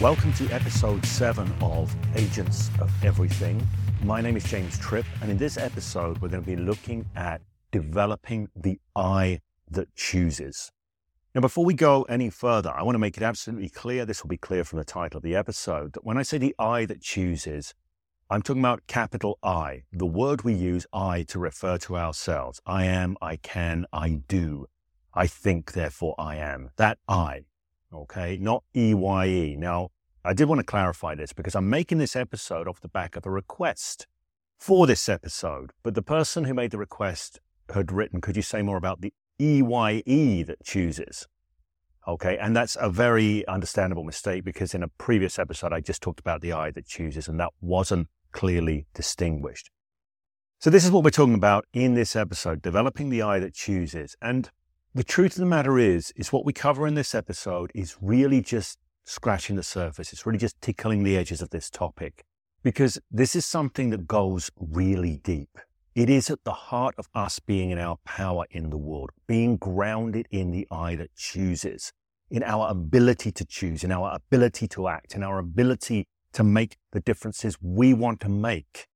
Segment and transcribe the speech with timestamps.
[0.00, 3.66] Welcome to episode seven of Agents of Everything.
[4.02, 7.40] My name is James Tripp, and in this episode, we're going to be looking at
[7.70, 9.40] developing the I
[9.70, 10.70] that chooses.
[11.34, 14.28] Now, before we go any further, I want to make it absolutely clear this will
[14.28, 17.00] be clear from the title of the episode that when I say the I that
[17.00, 17.74] chooses,
[18.28, 22.60] I'm talking about capital I, the word we use I to refer to ourselves.
[22.66, 24.66] I am, I can, I do.
[25.14, 26.70] I think, therefore I am.
[26.76, 27.44] That I,
[27.92, 29.56] okay, not EYE.
[29.58, 29.90] Now,
[30.24, 33.26] I did want to clarify this because I'm making this episode off the back of
[33.26, 34.06] a request
[34.58, 37.40] for this episode, but the person who made the request
[37.74, 41.26] had written, could you say more about the EYE that chooses?
[42.06, 46.20] Okay, and that's a very understandable mistake because in a previous episode, I just talked
[46.20, 49.70] about the I that chooses, and that wasn't clearly distinguished.
[50.58, 54.16] So, this is what we're talking about in this episode developing the I that chooses.
[54.20, 54.50] And
[54.94, 58.42] the truth of the matter is, is what we cover in this episode is really
[58.42, 60.12] just scratching the surface.
[60.12, 62.24] It's really just tickling the edges of this topic
[62.62, 65.58] because this is something that goes really deep.
[65.94, 69.56] It is at the heart of us being in our power in the world, being
[69.56, 71.92] grounded in the I that chooses,
[72.30, 76.76] in our ability to choose, in our ability to act, in our ability to make
[76.92, 78.88] the differences we want to make.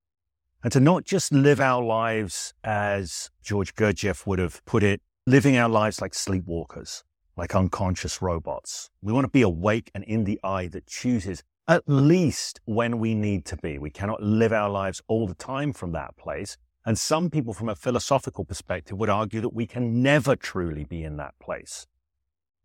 [0.63, 5.57] And to not just live our lives as George Gurdjieff would have put it, living
[5.57, 7.03] our lives like sleepwalkers,
[7.37, 8.91] like unconscious robots.
[9.03, 13.13] We want to be awake and in the I that chooses, at least when we
[13.13, 13.77] need to be.
[13.77, 16.57] We cannot live our lives all the time from that place.
[16.85, 21.03] And some people, from a philosophical perspective, would argue that we can never truly be
[21.03, 21.89] in that place.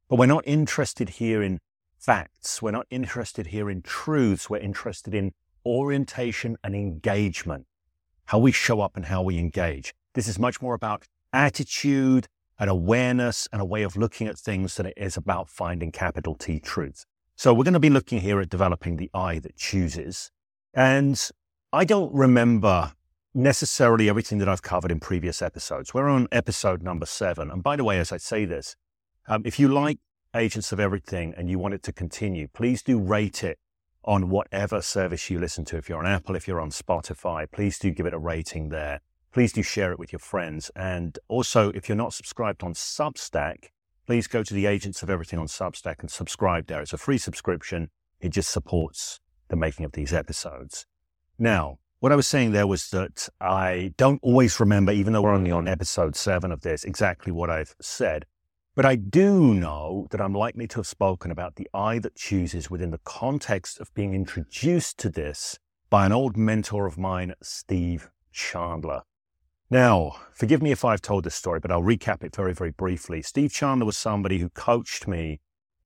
[0.08, 1.60] But we're not interested here in
[1.98, 2.62] facts.
[2.62, 4.52] We're not interested here in truths.
[4.52, 5.34] We're interested in
[5.66, 7.66] orientation and engagement,
[8.26, 9.96] how we show up and how we engage.
[10.14, 12.28] This is much more about attitude
[12.62, 16.36] and awareness and a way of looking at things than it is about finding capital
[16.36, 17.08] T truths.
[17.36, 20.30] So we're going to be looking here at developing the I that chooses.
[20.76, 21.20] And
[21.74, 22.94] I don't remember
[23.34, 25.92] necessarily everything that I've covered in previous episodes.
[25.92, 27.50] We're on episode number seven.
[27.50, 28.76] And by the way, as I say this,
[29.28, 29.98] um, if you like
[30.36, 33.58] Agents of Everything and you want it to continue, please do rate it
[34.06, 35.78] on whatever service you listen to.
[35.78, 39.02] If you're on Apple, if you're on Spotify, please do give it a rating there.
[39.32, 40.72] Please do share it with your friends.
[40.76, 43.70] And also, if you're not subscribed on Substack,
[44.06, 46.82] please go to the Agents of Everything on Substack and subscribe there.
[46.82, 47.90] It's a free subscription.
[48.20, 50.86] It just supports the making of these episodes.
[51.40, 55.34] Now, what I was saying there was that I don't always remember, even though we're
[55.34, 58.26] only on episode seven of this, exactly what I've said.
[58.76, 62.70] But I do know that I'm likely to have spoken about the I that chooses
[62.70, 65.58] within the context of being introduced to this
[65.90, 69.04] by an old mentor of mine, Steve Chandler.
[69.72, 73.22] Now, forgive me if I've told this story, but I'll recap it very, very briefly.
[73.22, 75.40] Steve Chandler was somebody who coached me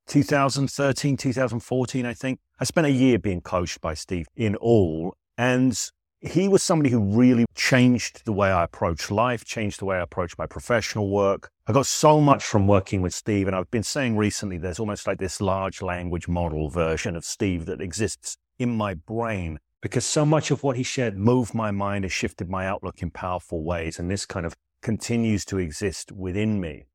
[0.08, 2.40] 2013, 2014, I think.
[2.60, 5.16] I spent a year being coached by Steve in all.
[5.38, 5.80] And
[6.20, 10.02] he was somebody who really changed the way I approach life, changed the way I
[10.02, 11.52] approach my professional work.
[11.68, 13.46] I got so much from working with Steve.
[13.46, 17.68] And I've been saying recently, there's almost like this large language model version of Steve
[17.68, 22.06] that exists in my brain because so much of what he shared moved my mind,
[22.06, 24.00] has shifted my outlook in powerful ways.
[24.00, 26.86] And this kind of continues to exist within me.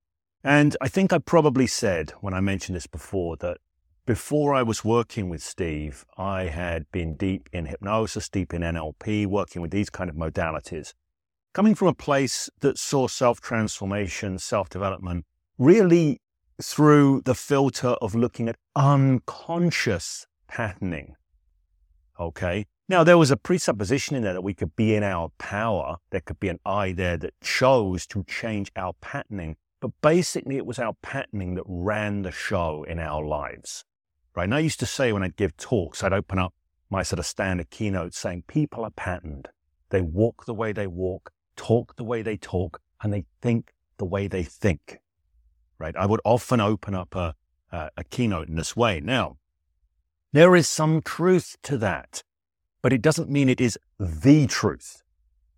[0.43, 3.59] And I think I probably said when I mentioned this before that
[4.07, 9.25] before I was working with Steve, I had been deep in hypnosis, deep in NLP,
[9.25, 10.93] working with these kind of modalities,
[11.53, 15.27] coming from a place that saw self transformation, self development,
[15.59, 16.21] really
[16.61, 21.15] through the filter of looking at unconscious patterning.
[22.19, 22.67] Okay.
[22.91, 25.97] Now, there was a presupposition in there that we could be in our power.
[26.11, 29.57] There could be an I there that chose to change our patterning.
[29.81, 33.85] But basically, it was our patterning that ran the show in our lives
[34.35, 34.45] right?
[34.45, 36.55] And I used to say when I'd give talks, I'd open up
[36.89, 39.49] my sort of standard keynote saying, people are patterned.
[39.91, 44.05] They walk the way they walk, talk the way they talk, and they think the
[44.05, 44.99] way they think,
[45.79, 45.97] right?
[45.97, 47.35] I would often open up a,
[47.71, 49.01] a, a keynote in this way.
[49.01, 49.37] Now,
[50.33, 52.23] there is some truth to that,
[52.83, 55.03] but it doesn't mean it is the truth,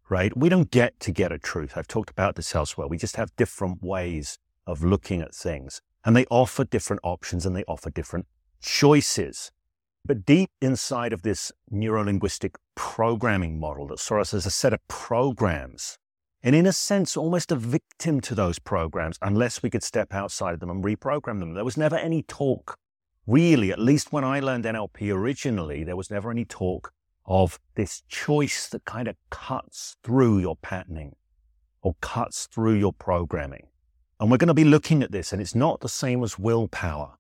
[0.09, 0.37] right?
[0.37, 1.73] We don't get to get a truth.
[1.77, 2.89] I've talked about this elsewhere.
[2.89, 7.55] We just have different ways of looking at things and they offer different options and
[7.55, 8.27] they offer different
[8.61, 9.53] choices.
[10.05, 14.81] But deep inside of this neurolinguistic programming model that saw us as a set of
[14.89, 15.97] programs,
[16.43, 20.55] and in a sense, almost a victim to those programs, unless we could step outside
[20.55, 21.55] of them and reprogram them.
[21.55, 22.79] There was never any talk,
[23.29, 26.93] really, at least when I learned NLP originally, there was never any talk
[27.27, 31.15] of this choice that kind of cuts through your patterning
[31.83, 33.67] or cuts through your programming.
[34.21, 37.19] And we're going to be looking at this, and it's not the same as willpower.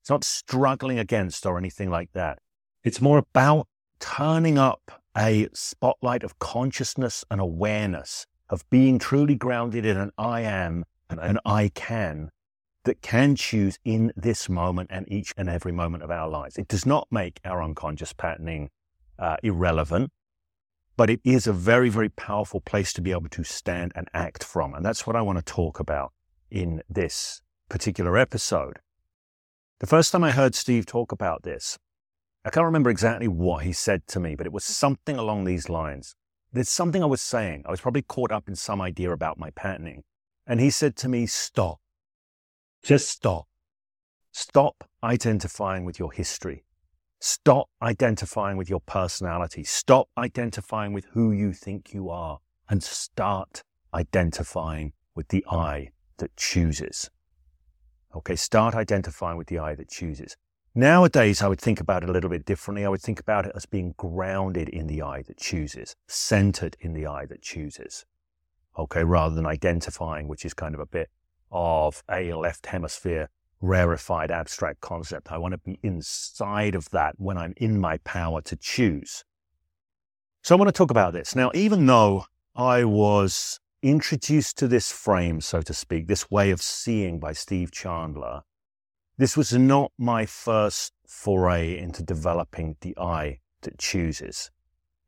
[0.00, 2.38] It's not struggling against or anything like that.
[2.82, 3.68] It's more about
[4.00, 10.40] turning up a spotlight of consciousness and awareness, of being truly grounded in an I
[10.40, 12.30] am and an I can
[12.84, 16.56] that can choose in this moment and each and every moment of our lives.
[16.56, 18.70] It does not make our unconscious patterning
[19.20, 20.10] uh, irrelevant,
[20.96, 24.42] but it is a very, very powerful place to be able to stand and act
[24.42, 24.74] from.
[24.74, 26.12] And that's what I want to talk about
[26.50, 28.78] in this particular episode.
[29.78, 31.78] The first time I heard Steve talk about this,
[32.44, 35.68] I can't remember exactly what he said to me, but it was something along these
[35.68, 36.14] lines.
[36.52, 37.64] There's something I was saying.
[37.66, 40.02] I was probably caught up in some idea about my patterning.
[40.46, 41.80] And he said to me, Stop.
[42.82, 43.46] Just stop.
[44.32, 46.64] Stop identifying with your history.
[47.20, 49.62] Stop identifying with your personality.
[49.62, 52.38] Stop identifying with who you think you are
[52.68, 53.62] and start
[53.92, 57.10] identifying with the I that chooses.
[58.16, 60.34] Okay, start identifying with the I that chooses.
[60.74, 62.86] Nowadays, I would think about it a little bit differently.
[62.86, 66.94] I would think about it as being grounded in the I that chooses, centered in
[66.94, 68.06] the I that chooses.
[68.78, 71.10] Okay, rather than identifying, which is kind of a bit
[71.50, 73.28] of a left hemisphere
[73.60, 75.30] rarefied abstract concept.
[75.30, 79.24] I want to be inside of that when I'm in my power to choose.
[80.42, 81.36] So I want to talk about this.
[81.36, 82.24] Now, even though
[82.56, 87.70] I was introduced to this frame, so to speak, this way of seeing by Steve
[87.70, 88.42] Chandler,
[89.18, 94.50] this was not my first foray into developing the I that chooses.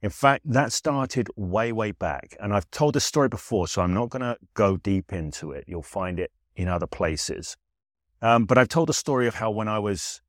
[0.03, 2.37] In fact, that started way, way back.
[2.41, 5.65] And I've told this story before, so I'm not going to go deep into it.
[5.67, 7.57] You'll find it in other places.
[8.23, 10.23] Um, but I've told the story of how when I was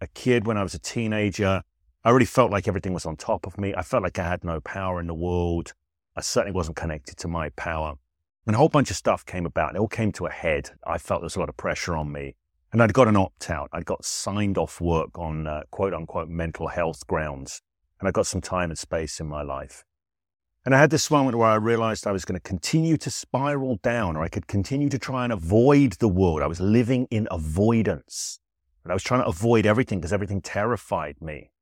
[0.00, 1.62] a kid, when I was a teenager,
[2.04, 3.74] I really felt like everything was on top of me.
[3.74, 5.72] I felt like I had no power in the world.
[6.14, 7.94] I certainly wasn't connected to my power.
[8.46, 9.74] And a whole bunch of stuff came about.
[9.74, 10.70] It all came to a head.
[10.86, 12.36] I felt there was a lot of pressure on me.
[12.72, 13.70] And I'd got an opt out.
[13.72, 17.62] I'd got signed off work on uh, quote unquote mental health grounds
[18.00, 19.84] and I got some time and space in my life.
[20.68, 23.76] And I had this moment where I realized I was going to continue to spiral
[23.76, 26.42] down, or I could continue to try and avoid the world.
[26.42, 28.38] I was living in avoidance.
[28.84, 31.52] And I was trying to avoid everything because everything terrified me.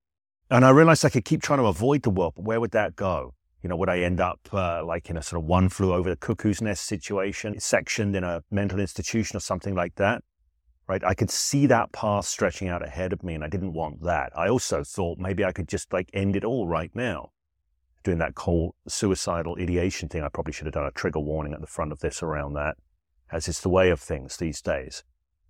[0.51, 2.97] And I realized I could keep trying to avoid the world, but where would that
[2.97, 3.35] go?
[3.63, 6.11] You know, would I end up uh, like in a sort of one flew over
[6.11, 10.25] the cuckoo's nest situation, sectioned in a mental institution or something like that?
[10.89, 11.05] right?
[11.05, 14.33] I could see that path stretching out ahead of me, and I didn't want that.
[14.37, 17.31] I also thought maybe I could just like end it all right now.
[18.07, 21.61] Doing that cold suicidal ideation thing, I probably should have done a trigger warning at
[21.61, 22.77] the front of this around that,
[23.33, 25.03] as is the way of things these days.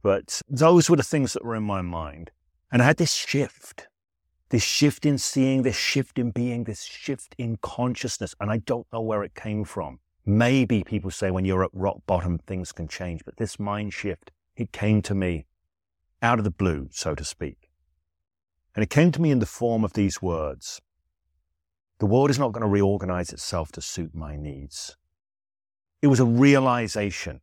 [0.03, 2.31] But those were the things that were in my mind.
[2.73, 3.89] And I had this shift,
[4.49, 8.35] this shift in seeing, this shift in being, this shift in consciousness.
[8.41, 9.99] And I don't know where it came from.
[10.25, 14.33] Maybe people say when you're at rock bottom, things can change, but this mind shift
[14.57, 15.45] it came to me
[16.23, 17.69] out of the blue, so to speak.
[18.75, 20.81] And it came to me in the form of these words
[21.99, 24.97] The world is not going to reorganize itself to suit my needs.
[26.03, 27.41] It was a realization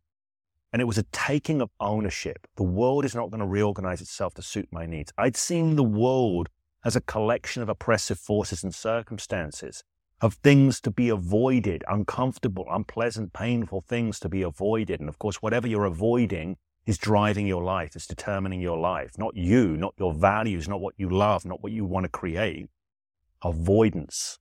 [0.71, 2.45] and it was a taking of ownership.
[2.55, 5.11] The world is not going to reorganize itself to suit my needs.
[5.17, 6.50] I'd seen the world
[6.85, 9.83] as a collection of oppressive forces and circumstances,
[10.21, 15.00] of things to be avoided, uncomfortable, unpleasant, painful things to be avoided.
[15.00, 19.35] And of course, whatever you're avoiding is driving your life, is determining your life, not
[19.35, 22.69] you, not your values, not what you love, not what you want to create.
[23.41, 24.38] Avoidance.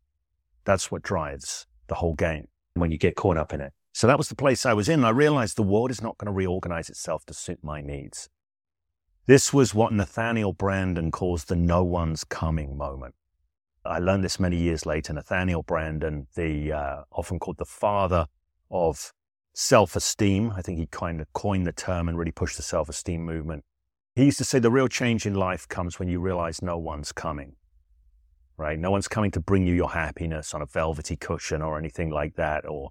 [0.64, 3.73] That's what drives the whole game when you get caught up in it.
[3.92, 5.04] So that was the place I was in.
[5.04, 8.28] I realized the world is not going to reorganize itself to suit my needs.
[9.26, 13.14] This was what Nathaniel Branden calls the no one's coming moment.
[13.85, 15.12] I learned this many years later.
[15.12, 18.26] Nathaniel Branden, the uh, often called the father
[18.71, 19.12] of
[19.54, 20.52] self esteem.
[20.57, 23.64] I think he kind of coined the term and really pushed the self esteem movement.
[24.14, 27.12] He used to say the real change in life comes when you realize no one's
[27.12, 27.57] coming,
[28.62, 28.78] right?
[28.78, 32.37] No one's coming to bring you your happiness on a velvety cushion or anything like
[32.37, 32.90] that, or,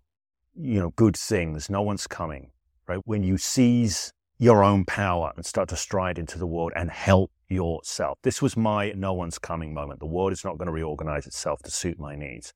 [0.54, 1.70] you know, good things.
[1.70, 2.52] No one's coming,
[2.88, 3.00] right?
[3.06, 7.32] When you seize your own power and start to stride into the world and help
[7.48, 8.18] yourself.
[8.24, 10.00] This was my no one's coming moment.
[10.00, 12.54] The world is not going to reorganize itself to suit my needs.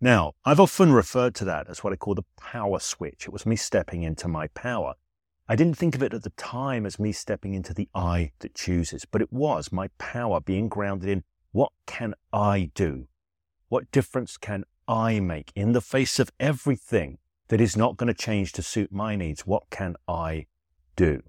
[0.00, 3.24] Now, I've often referred to that as what I call the power switch.
[3.26, 4.94] It was me stepping into my power.
[5.48, 8.54] I didn't think of it at the time as me stepping into the I that
[8.54, 11.24] chooses, but it was my power being grounded in
[11.58, 13.08] what can I do?
[13.68, 18.14] What difference can I make in the face of everything that is not going to
[18.14, 19.44] change to suit my needs?
[19.44, 20.46] What can I
[20.94, 21.20] do?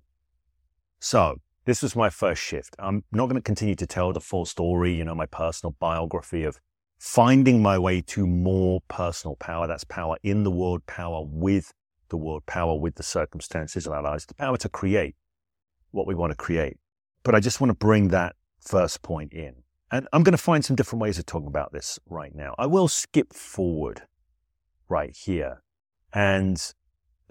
[1.00, 2.76] So, this was my first shift.
[2.78, 6.44] I'm not going to continue to tell the full story, you know, my personal biography
[6.44, 6.60] of
[7.00, 9.66] finding my way to more personal power.
[9.66, 11.74] That's power in the world, power with
[12.10, 15.16] the world, power with the circumstances of our lives, the power to create
[15.90, 16.78] what we want to create.
[17.24, 19.64] but I just want to bring that first point in.
[19.92, 22.54] And I'm going to find some different ways of talking about this right now.
[22.58, 24.04] I will skip forward
[24.88, 25.64] right here
[26.14, 26.74] and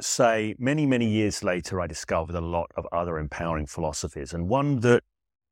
[0.00, 4.32] say many, many years later, I discovered a lot of other empowering philosophies.
[4.32, 5.02] And one that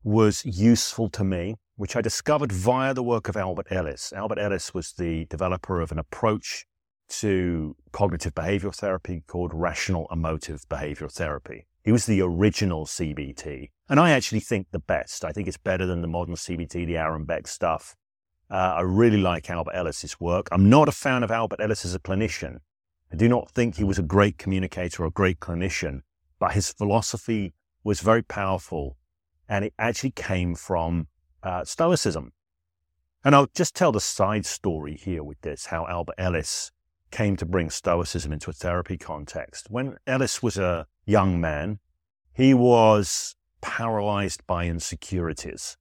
[0.02, 4.12] was useful to me, which I discovered via the work of Albert Ellis.
[4.12, 6.66] Albert Ellis was the developer of an approach
[7.08, 11.66] to cognitive behavioral therapy called rational emotive behavioral therapy.
[11.86, 13.70] He was the original CBT.
[13.88, 15.24] And I actually think the best.
[15.24, 17.94] I think it's better than the modern CBT, the Aaron Beck stuff.
[18.50, 20.48] Uh, I really like Albert Ellis's work.
[20.50, 22.58] I'm not a fan of Albert Ellis as a clinician.
[23.12, 26.00] I do not think he was a great communicator or a great clinician,
[26.40, 28.96] but his philosophy was very powerful
[29.48, 31.06] and it actually came from
[31.44, 32.32] uh, Stoicism.
[33.24, 36.72] And I'll just tell the side story here with this how Albert Ellis
[37.12, 39.68] came to bring Stoicism into a therapy context.
[39.70, 41.78] When Ellis was a young man,
[42.34, 45.76] he was paralyzed by insecurities.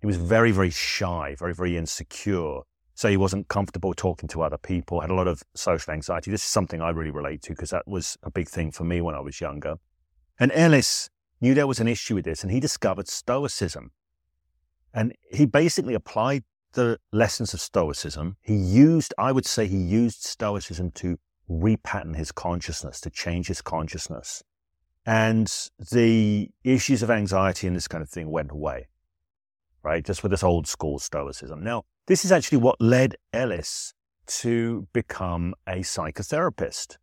[0.00, 2.60] He was very, very shy, very, very insecure.
[2.94, 6.30] So he wasn't comfortable talking to other people, had a lot of social anxiety.
[6.30, 9.00] This is something I really relate to because that was a big thing for me
[9.00, 9.76] when I was younger.
[10.38, 11.08] And Ellis
[11.40, 13.92] knew there was an issue with this and he discovered Stoicism.
[14.92, 18.36] And he basically applied the lessons of Stoicism.
[18.40, 21.18] He used, I would say, he used Stoicism to
[21.48, 24.42] repattern his consciousness, to change his consciousness.
[25.06, 25.50] And
[25.92, 28.88] the issues of anxiety and this kind of thing went away,
[29.82, 30.04] right?
[30.04, 31.64] Just with this old school Stoicism.
[31.64, 33.94] Now, this is actually what led Ellis
[34.26, 36.96] to become a psychotherapist.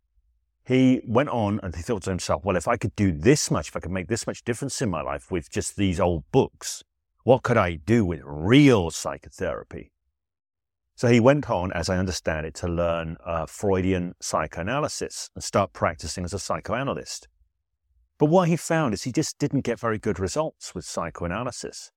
[0.64, 3.68] He went on and he thought to himself, well, if I could do this much,
[3.68, 6.84] if I could make this much difference in my life with just these old books,
[7.24, 9.92] what could I do with real psychotherapy?
[10.94, 15.72] So he went on, as I understand it, to learn uh, Freudian psychoanalysis and start
[15.72, 17.28] practicing as a psychoanalyst.
[18.18, 21.92] But what he found is he just didn't get very good results with psychoanalysis.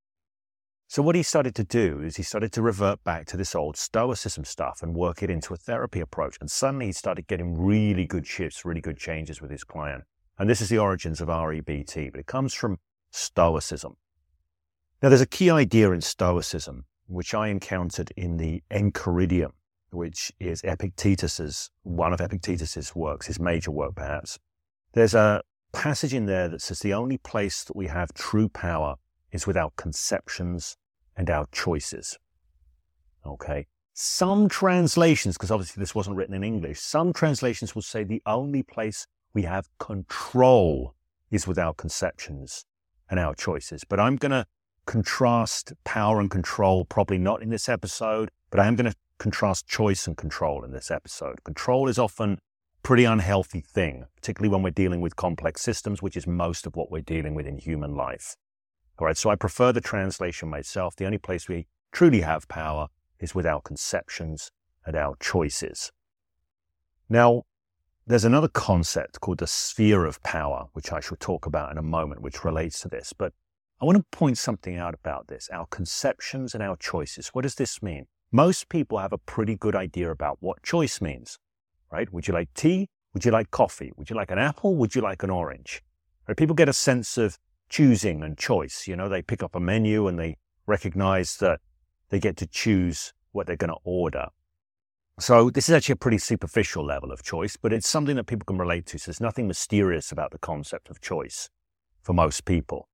[0.88, 3.78] So what he started to do is he started to revert back to this old
[3.78, 6.38] stoicism stuff and work it into a therapy approach.
[6.42, 10.04] And suddenly he started getting really good shifts, really good changes with his client.
[10.38, 12.78] And this is the origins of REBT, but it comes from
[13.12, 13.96] stoicism.
[15.02, 19.52] Now, there's a key idea in Stoicism, which I encountered in the Enchiridion,
[19.90, 24.38] which is Epictetus's, one of Epictetus's works, his major work perhaps.
[24.94, 25.42] There's a
[25.74, 28.96] passage in there that says the only place that we have true power
[29.32, 30.78] is with our conceptions
[31.16, 32.18] and our choices.
[33.26, 33.68] Okay.
[33.94, 38.64] Some translations, because obviously this wasn't written in English, some translations will say the only
[38.64, 40.96] place we have control
[41.30, 42.66] is with our conceptions
[43.10, 43.84] and our choices.
[43.84, 44.46] But I'm going to
[44.86, 49.68] contrast power and control, probably not in this episode, but I am going to contrast
[49.68, 51.44] choice and control in this episode.
[51.44, 52.40] Control is often
[52.84, 56.92] pretty unhealthy thing, particularly when we're dealing with complex systems, which is most of what
[56.92, 58.36] we're dealing with in human life.
[58.98, 60.96] All right, so I prefer the translation myself.
[60.96, 62.88] The only place we truly have power
[63.20, 64.52] is with our conceptions
[64.86, 65.92] and our choices.
[67.10, 67.44] Now,
[68.08, 71.84] there's another concept called the sphere of power, which I shall talk about in a
[71.84, 73.14] moment, which relates to this.
[73.14, 73.34] But
[73.82, 77.30] I want to point something out about this our conceptions and our choices.
[77.30, 78.08] What does this mean?
[78.32, 81.38] Most people have a pretty good idea about what choice means,
[81.92, 82.12] right?
[82.14, 82.90] Would you like tea?
[83.14, 83.92] Would you like coffee?
[83.98, 84.76] Would you like an apple?
[84.76, 85.84] Would you like an orange?
[86.28, 86.38] Right?
[86.38, 87.38] People get a sense of
[87.70, 88.88] choosing and choice.
[88.88, 91.60] You know, they pick up a menu and they recognize that
[92.10, 94.28] they get to choose what they're going to order.
[95.20, 98.46] So this is actually a pretty superficial level of choice, but it's something that people
[98.46, 98.98] can relate to.
[98.98, 101.50] So there's nothing mysterious about the concept of choice
[102.02, 102.88] for most people.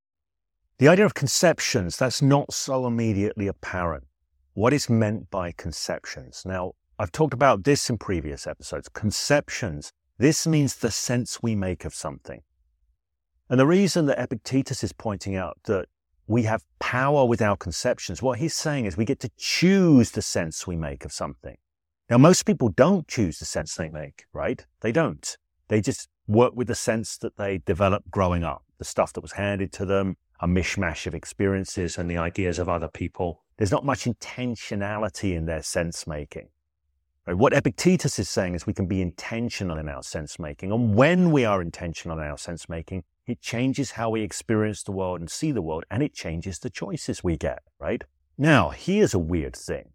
[0.80, 4.06] The idea of conceptions, that's not so immediately apparent.
[4.54, 6.44] What is meant by conceptions?
[6.46, 8.90] Now, I've talked about this in previous episodes.
[8.90, 12.42] Conceptions, this means the sense we make of something.
[13.50, 15.86] And the reason that Epictetus is pointing out that
[16.26, 20.24] we have power with our conceptions, what he's saying is we get to choose the
[20.24, 21.58] sense we make of something.
[22.10, 24.66] Now, most people don't choose the sense they make, right?
[24.82, 25.38] They don't.
[25.68, 29.34] They just work with the sense that they developed growing up, the stuff that was
[29.34, 33.44] handed to them, a mishmash of experiences and the ideas of other people.
[33.58, 36.50] There's not much intentionality in their sense making.
[37.28, 37.38] Right?
[37.38, 40.72] What Epictetus is saying is we can be intentional in our sense making.
[40.72, 44.94] And when we are intentional in our sense making, it changes how we experience the
[44.94, 48.02] world and see the world, and it changes the choices we get, right?
[48.38, 49.90] Now, here's a weird thing.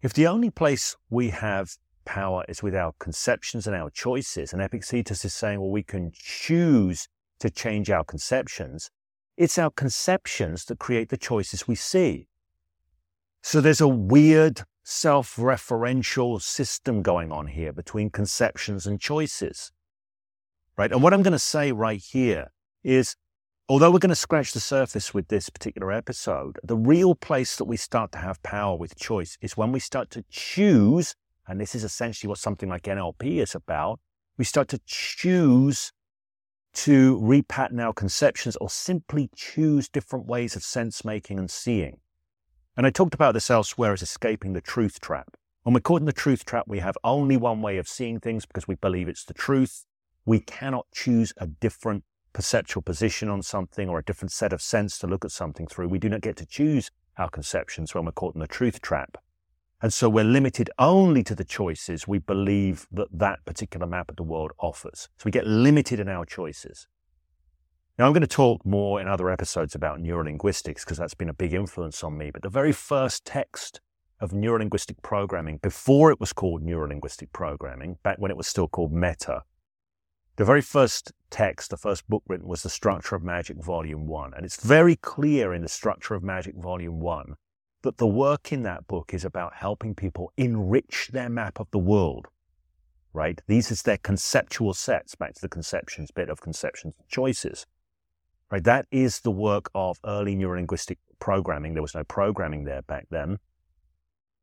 [0.00, 4.62] If the only place we have power is with our conceptions and our choices, and
[4.62, 7.08] Epictetus is saying, well, we can choose
[7.40, 8.90] to change our conceptions,
[9.36, 12.28] it's our conceptions that create the choices we see.
[13.42, 19.72] So there's a weird self referential system going on here between conceptions and choices.
[20.78, 20.92] Right?
[20.92, 22.52] And what I'm going to say right here
[22.84, 23.16] is
[23.68, 27.64] although we're going to scratch the surface with this particular episode, the real place that
[27.64, 31.16] we start to have power with choice is when we start to choose,
[31.48, 33.98] and this is essentially what something like NLP is about.
[34.38, 35.92] We start to choose
[36.74, 41.98] to repattern our conceptions or simply choose different ways of sense making and seeing.
[42.76, 45.36] And I talked about this elsewhere as escaping the truth trap.
[45.62, 48.44] When we're caught in the truth trap, we have only one way of seeing things
[48.44, 49.86] because we believe it's the truth.
[50.26, 52.04] We cannot choose a different
[52.34, 55.88] perceptual position on something or a different set of sense to look at something through.
[55.88, 59.16] We do not get to choose our conceptions when we're caught in the truth trap.
[59.80, 64.16] And so we're limited only to the choices we believe that that particular map of
[64.16, 65.08] the world offers.
[65.16, 66.88] So we get limited in our choices.
[67.98, 71.34] Now, I'm going to talk more in other episodes about neurolinguistics because that's been a
[71.34, 72.30] big influence on me.
[72.30, 73.80] But the very first text
[74.20, 78.92] of neurolinguistic programming, before it was called neurolinguistic programming, back when it was still called
[78.92, 79.44] meta,
[80.36, 84.34] the very first text, the first book written, was The Structure of Magic, Volume 1.
[84.34, 87.34] And it's very clear in The Structure of Magic, Volume 1,
[87.80, 91.78] that the work in that book is about helping people enrich their map of the
[91.78, 92.26] world,
[93.14, 93.40] right?
[93.46, 97.64] These is their conceptual sets, back to the conceptions bit of conceptions and choices,
[98.50, 98.64] right?
[98.64, 101.74] That is the work of early neurolinguistic programming.
[101.74, 103.38] There was no programming there back then.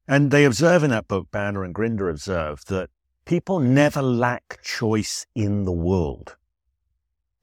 [0.08, 2.90] And they observe in that book, Bandler and Grinder observe that
[3.26, 6.36] People never lack choice in the world.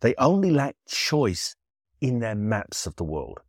[0.01, 1.57] They only lack choice
[2.01, 3.41] in their maps of the world.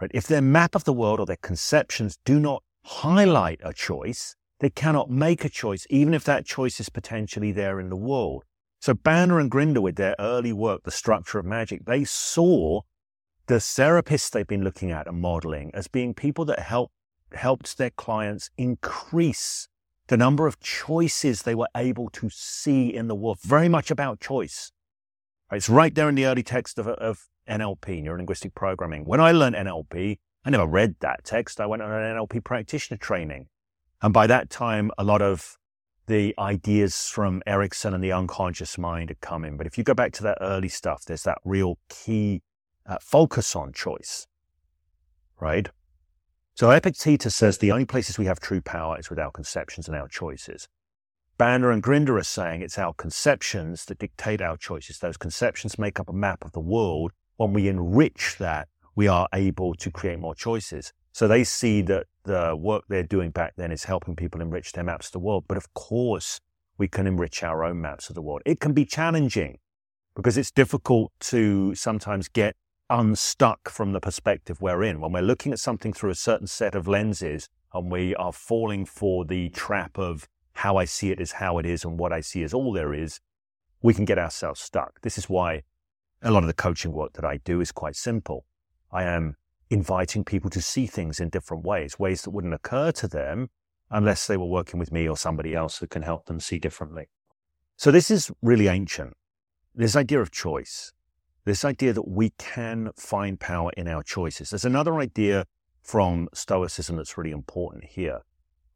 [0.00, 0.10] Right?
[0.14, 4.70] If their map of the world or their conceptions do not highlight a choice, they
[4.70, 8.44] cannot make a choice, even if that choice is potentially there in the world.
[8.80, 12.82] So Bandler and Grinder, with their early work, The Structure of Magic, they saw
[13.46, 16.92] the therapists they've been looking at and modeling as being people that help,
[17.32, 19.68] helped their clients increase
[20.06, 24.20] the number of choices they were able to see in the world, very much about
[24.20, 24.72] choice.
[25.50, 29.04] It's right there in the early text of, of NLP, neuro linguistic programming.
[29.04, 31.60] When I learned NLP, I never read that text.
[31.60, 33.48] I went on an NLP practitioner training.
[34.00, 35.57] And by that time, a lot of
[36.08, 39.56] the ideas from Erickson and the unconscious mind come in.
[39.56, 42.42] But if you go back to that early stuff, there's that real key
[42.86, 44.26] uh, focus on choice,
[45.38, 45.68] right?
[46.54, 49.96] So Epictetus says the only places we have true power is with our conceptions and
[49.96, 50.66] our choices.
[51.38, 54.98] Bandler and Grinder are saying it's our conceptions that dictate our choices.
[54.98, 57.12] Those conceptions make up a map of the world.
[57.36, 58.66] When we enrich that,
[58.96, 60.92] we are able to create more choices.
[61.12, 64.84] So they see that the work they're doing back then is helping people enrich their
[64.84, 65.46] maps of the world.
[65.48, 66.40] But of course,
[66.76, 68.42] we can enrich our own maps of the world.
[68.44, 69.58] It can be challenging
[70.14, 72.54] because it's difficult to sometimes get
[72.90, 75.00] unstuck from the perspective we're in.
[75.00, 78.84] When we're looking at something through a certain set of lenses and we are falling
[78.84, 82.20] for the trap of how I see it is how it is and what I
[82.20, 83.20] see is all there is,
[83.80, 85.00] we can get ourselves stuck.
[85.00, 85.62] This is why
[86.20, 88.44] a lot of the coaching work that I do is quite simple.
[88.92, 89.36] I am
[89.70, 93.50] inviting people to see things in different ways, ways that wouldn't occur to them
[93.90, 97.08] unless they were working with me or somebody else who can help them see differently.
[97.76, 99.14] So this is really ancient.
[99.74, 100.92] This idea of choice
[101.48, 104.50] this idea that we can find power in our choices.
[104.50, 105.46] There's another idea
[105.82, 108.20] from Stoicism that's really important here,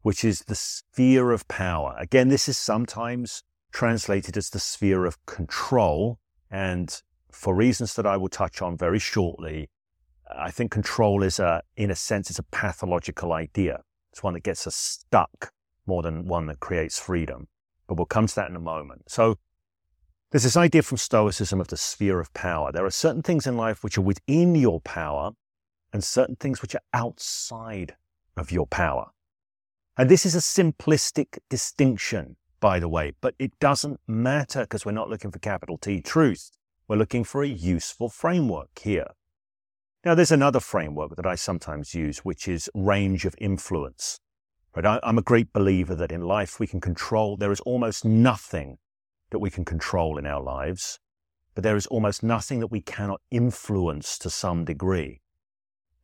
[0.01, 1.95] which is the sphere of power.
[1.99, 6.17] Again, this is sometimes translated as the sphere of control.
[6.49, 6.99] And
[7.31, 9.69] for reasons that I will touch on very shortly,
[10.37, 13.81] I think control is a, in a sense, it's a pathological idea.
[14.11, 15.51] It's one that gets us stuck
[15.85, 17.47] more than one that creates freedom.
[17.87, 19.03] But we'll come to that in a moment.
[19.09, 19.37] So
[20.31, 22.71] there's this idea from Stoicism of the sphere of power.
[22.71, 25.31] There are certain things in life which are within your power
[25.91, 27.95] and certain things which are outside
[28.35, 29.11] of your power.
[29.95, 34.91] And this is a simplistic distinction, by the way, but it doesn't matter because we're
[34.91, 36.49] not looking for capital T truth.
[36.87, 39.11] We're looking for a useful framework here.
[40.05, 44.19] Now, there's another framework that I sometimes use, which is range of influence.
[44.75, 44.99] Right?
[45.01, 48.79] I'm a great believer that in life we can control, there is almost nothing
[49.29, 50.99] that we can control in our lives,
[51.55, 55.21] but there is almost nothing that we cannot influence to some degree.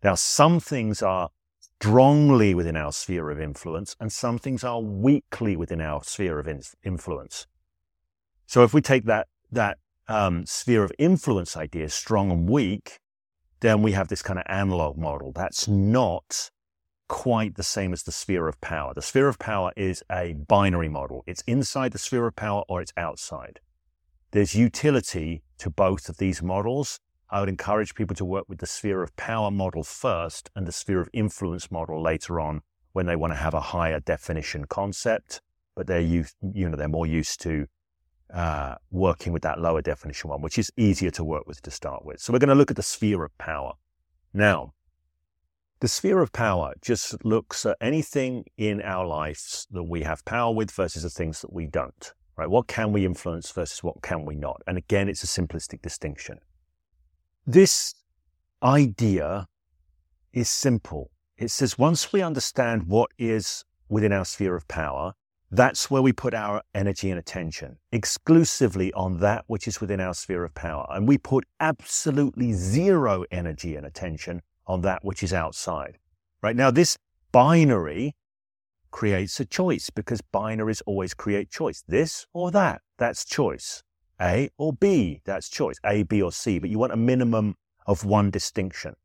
[0.02, 5.58] Now, some things are strongly within our sphere of influence, and some things are weakly
[5.58, 7.48] within our sphere of in- influence.
[8.46, 13.00] So, if we take that that um, sphere of influence idea, strong and weak,
[13.62, 15.32] then we have this kind of analog model.
[15.32, 16.50] That's not
[17.08, 18.94] quite the same as the sphere of power.
[18.94, 21.24] The sphere of power is a binary model.
[21.28, 23.60] It's inside the sphere of power or it's outside.
[24.32, 27.00] There's utility to both of these models.
[27.32, 30.72] I would encourage people to work with the sphere of power model first and the
[30.72, 32.62] sphere of influence model later on
[32.94, 35.42] when they want to have a higher definition concept,
[35.76, 37.68] but they're you know, they're more used to
[38.34, 42.06] uh, working with that lower definition one, which is easier to work with to start
[42.06, 42.20] with.
[42.20, 43.74] So we're going to look at the sphere of power.
[44.34, 44.74] Now,
[45.80, 50.54] the sphere of power just looks at anything in our lives that we have power
[50.54, 52.50] with versus the things that we don't, right?
[52.50, 54.62] What can we influence versus what can we not?
[54.68, 56.40] And again, it's a simplistic distinction.
[57.48, 57.96] This
[58.62, 59.48] idea
[60.34, 61.12] is simple.
[61.38, 65.14] It says once we understand what is within our sphere of power,
[65.52, 70.14] that's where we put our energy and attention exclusively on that which is within our
[70.14, 70.86] sphere of power.
[70.90, 75.98] And we put absolutely zero energy and attention on that which is outside.
[76.42, 76.98] Right now, this
[77.32, 78.16] binary
[78.92, 81.84] creates a choice because binaries always create choice.
[81.88, 83.84] This or that, that's choice.
[84.22, 85.78] A or B, that's choice.
[85.86, 86.60] A, B, or C.
[86.60, 88.96] But you want a minimum of one distinction.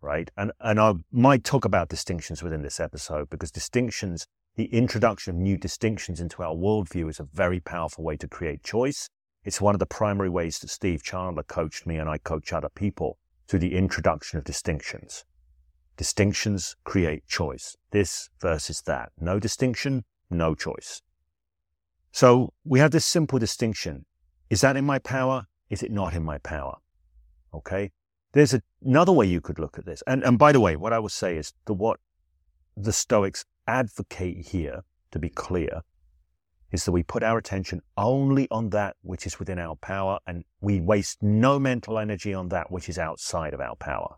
[0.00, 0.30] Right?
[0.36, 5.40] And, and I might talk about distinctions within this episode because distinctions, the introduction of
[5.40, 9.10] new distinctions into our worldview is a very powerful way to create choice.
[9.44, 12.70] It's one of the primary ways that Steve Chandler coached me and I coach other
[12.70, 15.24] people through the introduction of distinctions.
[15.98, 17.76] Distinctions create choice.
[17.90, 19.12] This versus that.
[19.20, 21.02] No distinction, no choice.
[22.12, 24.06] So we have this simple distinction.
[24.48, 25.46] Is that in my power?
[25.68, 26.76] Is it not in my power?
[27.52, 27.92] Okay.
[28.32, 30.02] There's a, another way you could look at this.
[30.06, 32.00] And, and by the way, what I will say is that what
[32.76, 35.82] the Stoics advocate here, to be clear,
[36.72, 40.44] is that we put our attention only on that which is within our power and
[40.60, 44.16] we waste no mental energy on that which is outside of our power.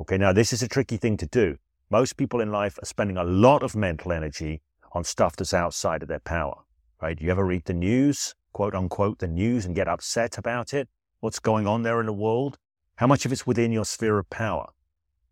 [0.00, 1.56] Okay, now this is a tricky thing to do.
[1.90, 6.02] Most people in life are spending a lot of mental energy on stuff that's outside
[6.02, 6.62] of their power,
[7.02, 7.20] right?
[7.20, 10.88] You ever read the news, quote unquote, the news and get upset about it?
[11.20, 12.58] What's going on there in the world?
[12.96, 14.68] How much of it's within your sphere of power?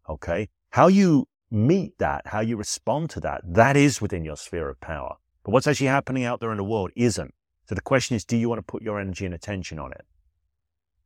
[0.08, 0.48] Okay.
[0.70, 4.80] How you meet that, how you respond to that, that is within your sphere of
[4.80, 5.16] power.
[5.44, 7.34] But what's actually happening out there in the world isn't.
[7.68, 10.04] So the question is, do you want to put your energy and attention on it?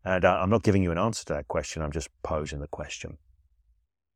[0.04, 1.82] And uh, I'm not giving you an answer to that question.
[1.82, 3.18] I'm just posing the question.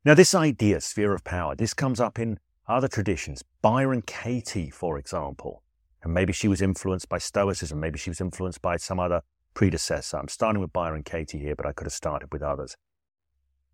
[0.04, 3.42] Now, this idea, sphere of power, this comes up in other traditions.
[3.62, 5.62] Byron Katie, for example,
[6.02, 7.80] and maybe she was influenced by Stoicism.
[7.80, 9.22] Maybe she was influenced by some other
[9.54, 10.18] predecessor.
[10.18, 12.76] I'm starting with Byron Katie here, but I could have started with others.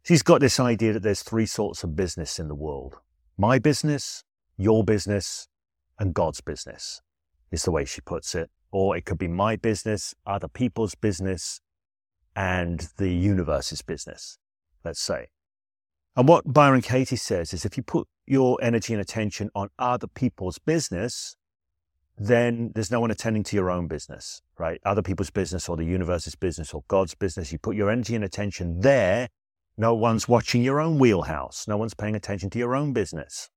[0.02, 2.96] She's got this idea that there's three sorts of business in the world
[3.38, 4.24] my business,
[4.56, 5.48] your business,
[5.98, 7.00] and God's business,
[7.50, 8.50] is the way she puts it.
[8.70, 11.60] Or it could be my business, other people's business,
[12.36, 14.38] and the universe's business,
[14.84, 15.28] let's say.
[16.16, 20.06] And what Byron Katie says is if you put your energy and attention on other
[20.06, 21.36] people's business,
[22.18, 24.80] then there's no one attending to your own business, right?
[24.84, 27.50] Other people's business or the universe's business or God's business.
[27.50, 29.28] You put your energy and attention there.
[29.76, 31.66] No one's watching your own wheelhouse.
[31.66, 33.50] No one's paying attention to your own business.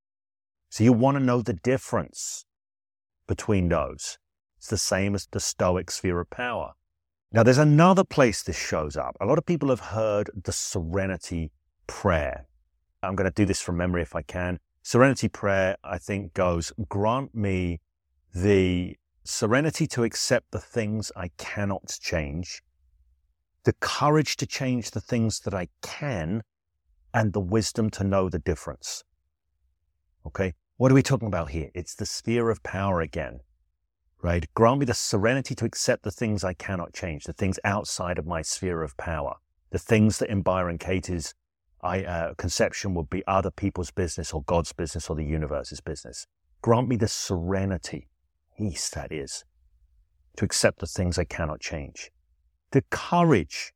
[0.69, 2.45] So you want to know the difference
[3.27, 4.17] between those.
[4.57, 6.73] It's the same as the Stoic sphere of power.
[7.31, 9.17] Now, there's another place this shows up.
[9.19, 11.51] A lot of people have heard the serenity
[11.87, 12.47] prayer.
[13.03, 14.59] I'm going to do this from memory if I can.
[14.83, 17.81] Serenity prayer, I think, goes, grant me
[18.33, 22.61] the serenity to accept the things I cannot change,
[23.65, 26.43] the courage to change the things that I can,
[27.13, 29.03] and the wisdom to know the difference.
[30.25, 30.53] Okay.
[30.77, 31.69] What are we talking about here?
[31.73, 33.39] It's the sphere of power again,
[34.21, 34.45] right?
[34.53, 38.25] Grant me the serenity to accept the things I cannot change, the things outside of
[38.25, 39.35] my sphere of power,
[39.71, 41.33] the things that in Byron Katie's
[41.81, 46.27] I, uh, conception would be other people's business or God's business or the universe's business.
[46.61, 48.09] Grant me the serenity,
[48.57, 49.45] peace that is,
[50.35, 52.11] to accept the things I cannot change,
[52.71, 53.73] the courage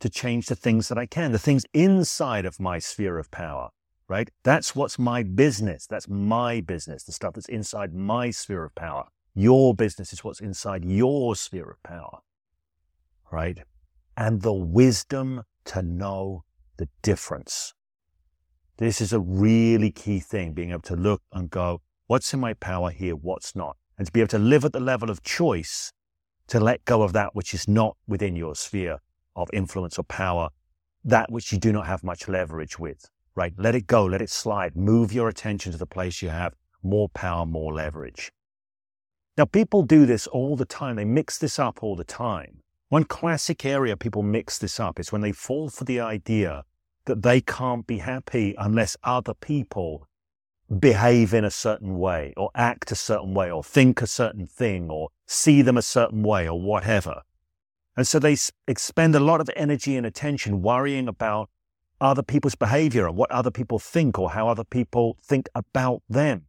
[0.00, 3.70] to change the things that I can, the things inside of my sphere of power,
[4.08, 4.28] right?
[4.42, 5.86] That's what's my business.
[5.86, 9.06] That's my business, the stuff that's inside my sphere of power.
[9.34, 12.18] Your business is what's inside your sphere of power,
[13.32, 13.58] right?
[14.16, 16.44] And the wisdom to know
[16.76, 17.74] the difference.
[18.76, 22.54] This is a really key thing, being able to look and go, what's in my
[22.54, 23.76] power here, what's not?
[23.96, 25.92] And to be able to live at the level of choice
[26.48, 28.98] to let go of that which is not within your sphere
[29.36, 30.50] of influence or power,
[31.04, 33.52] that which you do not have much leverage with right?
[33.56, 34.76] Let it go, let it slide.
[34.76, 38.30] Move your attention to the place you have more power, more leverage.
[39.36, 40.96] Now, people do this all the time.
[40.96, 42.60] They mix this up all the time.
[42.88, 46.64] One classic area people mix this up is when they fall for the idea
[47.06, 50.06] that they can't be happy unless other people
[50.80, 54.88] behave in a certain way or act a certain way or think a certain thing
[54.90, 57.22] or see them a certain way or whatever.
[57.96, 61.50] And so they expend a lot of energy and attention worrying about
[62.00, 66.46] other people's behavior and what other people think or how other people think about them.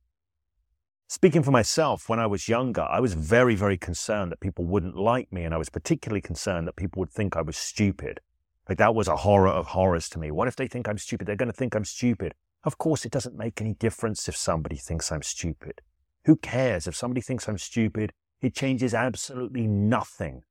[1.07, 4.95] speaking for myself, when I was younger, I was very, very concerned that people wouldn't
[4.95, 5.43] like me.
[5.43, 8.21] And I was particularly concerned that people would think I was stupid.
[8.67, 10.31] Like that was a horror of horrors to me.
[10.31, 11.27] What if they think I'm stupid?
[11.27, 12.33] They're going to think I'm stupid.
[12.65, 15.81] Of course, it doesn't make any difference if somebody thinks I'm stupid.
[16.25, 18.11] Who cares if somebody thinks I'm stupid?
[18.41, 20.41] It changes absolutely nothing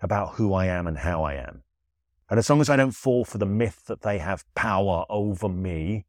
[0.00, 1.64] about who I am and how I am.
[2.30, 5.48] And as long as I don't fall for the myth that they have power over
[5.48, 6.06] me,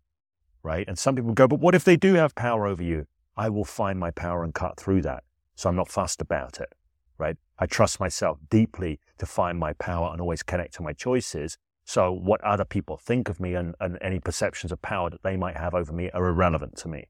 [0.62, 0.88] right?
[0.88, 3.08] And some people go, but what if they do have power over you?
[3.36, 5.24] I will find my power and cut through that.
[5.56, 6.74] So I'm not fussed about it,
[7.18, 7.38] right?
[7.58, 11.58] I trust myself deeply to find my power and always connect to my choices.
[11.86, 15.36] So what other people think of me and, and any perceptions of power that they
[15.36, 17.10] might have over me are irrelevant to me,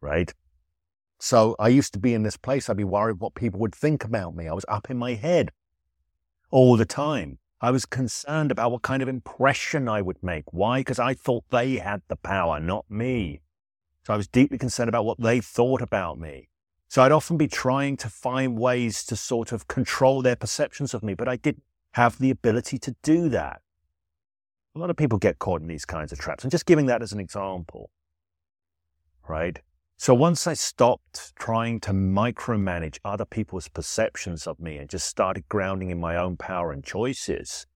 [0.00, 0.32] right?
[1.18, 2.68] So I used to be in this place.
[2.68, 4.48] I'd be worried what people would think about me.
[4.48, 5.52] I was up in my head
[6.50, 7.38] all the time.
[7.60, 10.52] I was concerned about what kind of impression I would make.
[10.52, 10.80] Why?
[10.80, 13.40] Because I thought they had the power, not me.
[14.04, 16.48] So I was deeply concerned about what they thought about me.
[16.88, 21.02] So I'd often be trying to find ways to sort of control their perceptions of
[21.02, 23.60] me, but I didn't have the ability to do that.
[24.74, 26.44] A lot of people get caught in these kinds of traps.
[26.44, 27.90] I'm just giving that as an example,
[29.28, 29.60] right?
[29.98, 35.48] So once I stopped trying to micromanage other people's perceptions of me and just started
[35.48, 37.66] grounding in my own power and choices,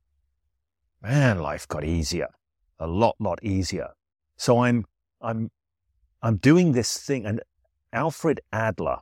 [1.03, 2.29] man, life got easier,
[2.81, 3.91] a lot, lot easier.
[4.37, 4.87] So I'm,
[5.21, 5.51] I'm
[6.23, 7.25] I'm doing this thing.
[7.25, 7.41] And
[7.93, 8.99] Alfred Adler,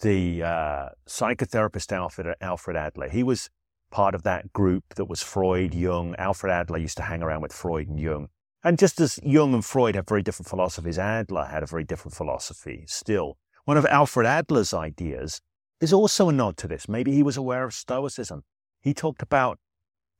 [0.00, 3.50] the uh, psychotherapist Alfred, Alfred Adler, he was
[3.90, 6.14] part of that group that was Freud, Jung.
[6.16, 8.28] Alfred Adler used to hang around with Freud and Jung.
[8.64, 12.14] And just as Jung and Freud have very different philosophies, Adler had a very different
[12.14, 13.38] philosophy still.
[13.64, 15.40] One of Alfred Adler's ideas
[15.80, 16.88] is also a nod to this.
[16.88, 18.42] Maybe he was aware of Stoicism.
[18.80, 19.58] He talked about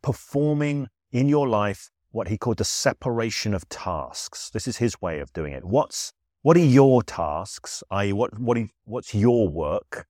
[0.02, 4.50] performing in your life what he called the separation of tasks.
[4.50, 5.64] This is his way of doing it.
[5.64, 7.83] What's what are your tasks?
[7.90, 10.07] I.e., what what what's your work?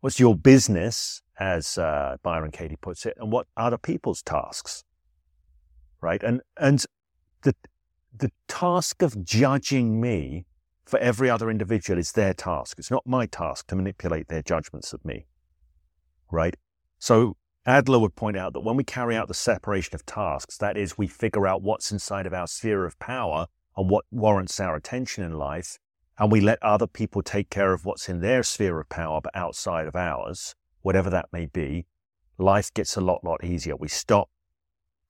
[0.00, 4.84] What's your business, as uh, Byron Katie puts it, and what other people's tasks?
[6.00, 6.84] Right, and and
[7.42, 7.54] the
[8.16, 10.46] the task of judging me
[10.84, 12.78] for every other individual is their task.
[12.78, 15.26] It's not my task to manipulate their judgments of me.
[16.30, 16.56] Right.
[16.98, 20.76] So Adler would point out that when we carry out the separation of tasks, that
[20.76, 24.76] is, we figure out what's inside of our sphere of power and what warrants our
[24.76, 25.76] attention in life,
[26.18, 29.34] and we let other people take care of what's in their sphere of power but
[29.34, 30.54] outside of ours,
[30.86, 31.84] whatever that may be,
[32.38, 33.74] life gets a lot, lot easier.
[33.74, 34.30] We stop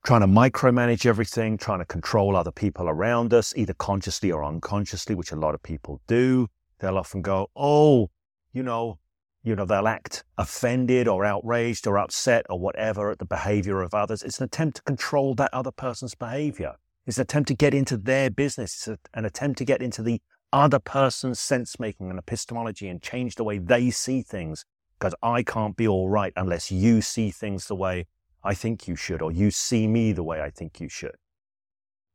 [0.06, 5.14] trying to micromanage everything, trying to control other people around us, either consciously or unconsciously,
[5.14, 6.48] which a lot of people do.
[6.78, 8.08] They'll often go, Oh,
[8.54, 8.98] you know,
[9.42, 13.92] you know, they'll act offended or outraged or upset or whatever at the behavior of
[13.92, 14.22] others.
[14.22, 16.76] It's an attempt to control that other person's behavior.
[17.04, 18.88] It's an attempt to get into their business.
[18.88, 20.22] It's an attempt to get into the
[20.54, 24.64] other person's sense making and epistemology and change the way they see things.
[24.98, 28.06] Because I can't be all right unless you see things the way
[28.42, 31.16] I think you should, or you see me the way I think you should.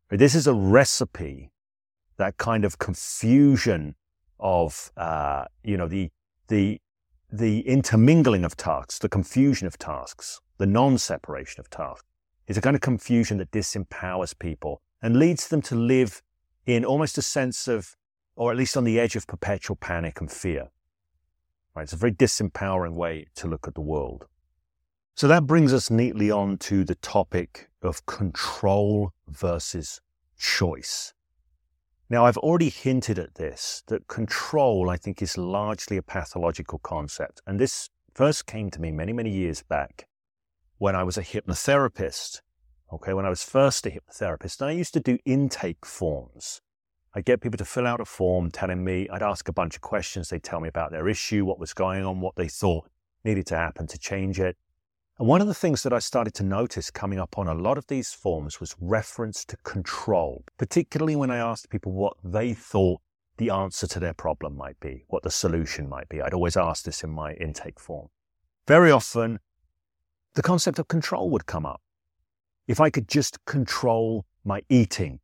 [0.10, 1.52] This is a recipe,
[2.18, 3.96] that kind of confusion
[4.40, 6.10] of, uh, you know, the,
[6.48, 6.82] the
[7.32, 12.06] the intermingling of tasks, the confusion of tasks, the non separation of tasks,
[12.48, 16.22] is a kind of confusion that disempowers people and leads them to live
[16.66, 17.96] in almost a sense of,
[18.36, 20.70] or at least on the edge of perpetual panic and fear.
[21.76, 21.84] Right?
[21.84, 24.26] It's a very disempowering way to look at the world.
[25.16, 30.02] So that brings us neatly on to the topic of control versus
[30.38, 31.14] choice.
[32.10, 37.42] Now, I've already hinted at this that control, I think, is largely a pathological concept.
[37.48, 40.08] And this first came to me many, many years back
[40.78, 42.42] when I was a hypnotherapist.
[42.92, 46.62] Okay, when I was first a hypnotherapist, and I used to do intake forms.
[47.14, 49.82] I'd get people to fill out a form telling me, I'd ask a bunch of
[49.82, 50.30] questions.
[50.30, 52.90] They'd tell me about their issue, what was going on, what they thought
[53.24, 54.58] needed to happen to change it.
[55.20, 57.78] And one of the things that I started to notice coming up on a lot
[57.78, 63.02] of these forms was reference to control, particularly when I asked people what they thought
[63.38, 66.22] the answer to their problem might be, what the solution might be.
[66.22, 68.08] I'd always ask this in my intake form.
[68.68, 69.40] Very often,
[70.36, 71.82] the concept of control would come up.
[72.68, 75.20] If I could just control my eating,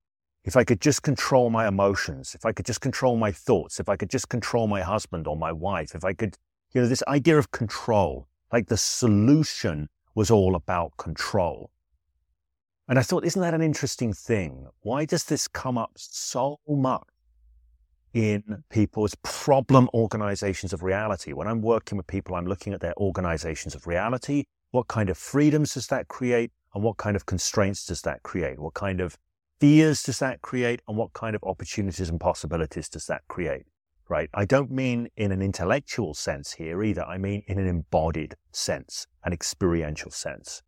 [0.48, 3.90] if I could just control my emotions, if I could just control my thoughts, if
[3.90, 6.38] I could just control my husband or my wife, if I could,
[6.74, 8.30] you know, this idea of control.
[8.54, 11.70] Like the solution was all about control.
[12.88, 14.68] And I thought, isn't that an interesting thing?
[14.84, 17.04] Why does this come up so much
[18.14, 21.34] in people's problem organizations of reality?
[21.34, 24.46] When I'm working with people, I'm looking at their organizations of reality.
[24.72, 26.52] What kind of freedoms does that create?
[26.74, 28.60] And what kind of constraints does that create?
[28.60, 29.18] What kind of
[29.60, 30.82] fears does that create?
[30.88, 33.66] And what kind of opportunities and possibilities does that create?
[34.10, 34.30] right?
[34.34, 37.04] I don't mean in an intellectual sense here either.
[37.04, 40.62] I mean in an embodied sense, an experiential sense.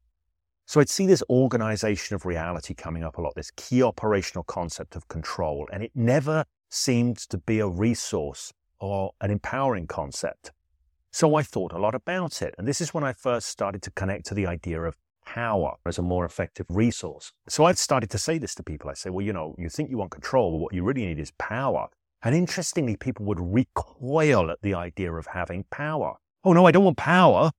[0.66, 4.96] So I'd see this organization of reality coming up a lot, this key operational concept
[4.96, 10.52] of control, and it never seemed to be a resource or an empowering concept.
[11.12, 12.54] So I thought a lot about it.
[12.60, 14.96] And this is when I first started to connect to the idea of
[15.36, 17.32] power as a more effective resource.
[17.48, 18.90] So I've started to say this to people.
[18.90, 21.20] I say, well, you know, you think you want control, but what you really need
[21.20, 21.88] is power.
[22.24, 26.16] And interestingly, people would recoil at the idea of having power.
[26.44, 27.52] Oh, no, I don't want power.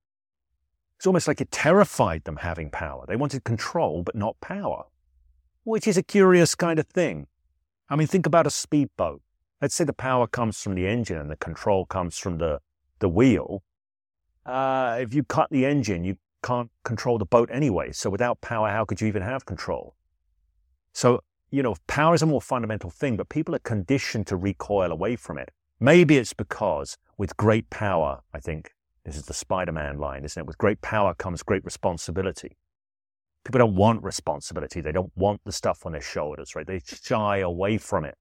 [0.97, 3.05] It's almost like it terrified them having power.
[3.07, 4.83] They wanted control, but not power,
[5.63, 7.27] which is a curious kind of thing.
[7.89, 9.21] I mean, think about a speedboat.
[9.61, 12.59] Let's say the power comes from the engine and the control comes from the,
[12.99, 13.63] the wheel.
[14.45, 17.91] Uh, if you cut the engine, you can't control the boat anyway.
[17.91, 19.95] So without power, how could you even have control?
[20.93, 24.91] So, you know, power is a more fundamental thing, but people are conditioned to recoil
[24.91, 25.51] away from it.
[25.79, 28.73] Maybe it's because with great power, I think
[29.03, 30.45] this is the Spider Man line, isn't it?
[30.45, 32.57] With great power comes great responsibility.
[33.43, 34.81] People don't want responsibility.
[34.81, 36.67] They don't want the stuff on their shoulders, right?
[36.67, 38.15] They shy away from it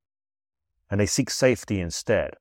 [0.90, 2.34] and they seek safety instead.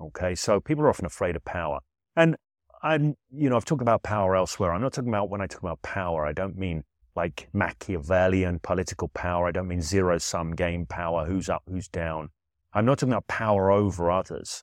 [0.00, 1.80] Okay, so people are often afraid of power.
[2.16, 2.36] And
[2.82, 4.72] I'm, you know, I've talked about power elsewhere.
[4.72, 6.84] I'm not talking about when I talk about power, I don't mean
[7.16, 9.46] like Machiavellian political power.
[9.46, 12.30] I don't mean zero sum game power, who's up, who's down.
[12.72, 14.62] I'm not talking about power over others.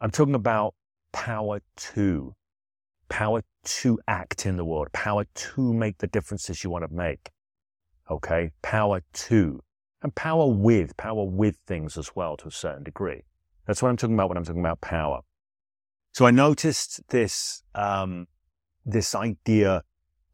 [0.00, 0.74] I'm talking about
[1.12, 2.34] power to,
[3.08, 7.30] power to act in the world, power to make the differences you want to make.
[8.10, 8.52] Okay.
[8.62, 9.60] Power to,
[10.02, 13.24] and power with, power with things as well to a certain degree.
[13.66, 15.20] That's what I'm talking about when I'm talking about power.
[16.18, 18.26] So I noticed this, um,
[18.84, 19.84] this idea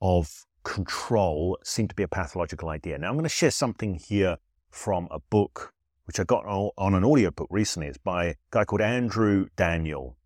[0.01, 2.97] of control seemed to be a pathological idea.
[2.97, 4.39] Now I'm going to share something here
[4.71, 5.75] from a book
[6.07, 7.89] which I got on an audiobook recently.
[7.89, 10.17] It's by a guy called Andrew Daniel.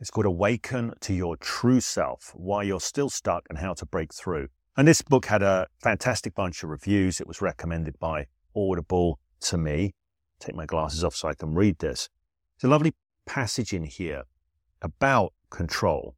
[0.00, 4.12] It's called Awaken to Your True Self, Why You're Still Stuck and How to Break
[4.12, 4.48] Through.
[4.76, 7.20] And this book had a fantastic bunch of reviews.
[7.20, 9.94] It was recommended by Audible to me.
[10.40, 12.08] Take my glasses off so I can read this.
[12.56, 14.24] It's a lovely passage in here
[14.82, 16.14] about control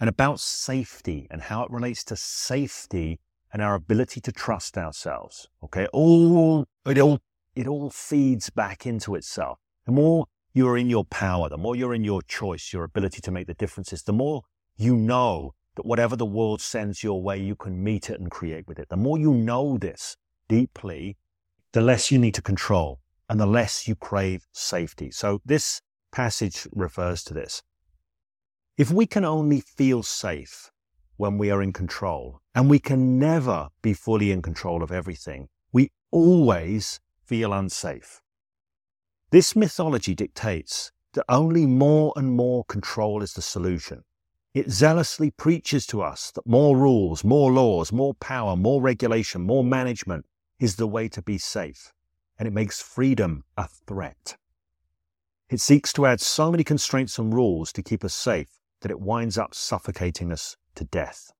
[0.00, 3.20] and about safety and how it relates to safety
[3.52, 5.48] and our ability to trust ourselves.
[5.62, 5.86] Okay.
[5.92, 7.20] All, it all,
[7.54, 9.58] it all feeds back into itself.
[9.86, 13.30] The more you're in your power, the more you're in your choice, your ability to
[13.30, 14.42] make the differences, the more
[14.76, 18.66] you know that whatever the world sends your way, you can meet it and create
[18.66, 18.88] with it.
[18.88, 20.16] The more you know this
[20.48, 21.16] deeply,
[21.72, 25.10] the less you need to control and the less you crave safety.
[25.10, 25.80] So this
[26.12, 27.62] passage refers to this.
[28.80, 30.70] If we can only feel safe
[31.18, 35.50] when we are in control, and we can never be fully in control of everything,
[35.70, 38.22] we always feel unsafe.
[39.32, 44.02] This mythology dictates that only more and more control is the solution.
[44.54, 49.62] It zealously preaches to us that more rules, more laws, more power, more regulation, more
[49.62, 50.24] management
[50.58, 51.92] is the way to be safe,
[52.38, 54.38] and it makes freedom a threat.
[55.50, 59.00] It seeks to add so many constraints and rules to keep us safe that it
[59.00, 61.32] winds up suffocating us to death.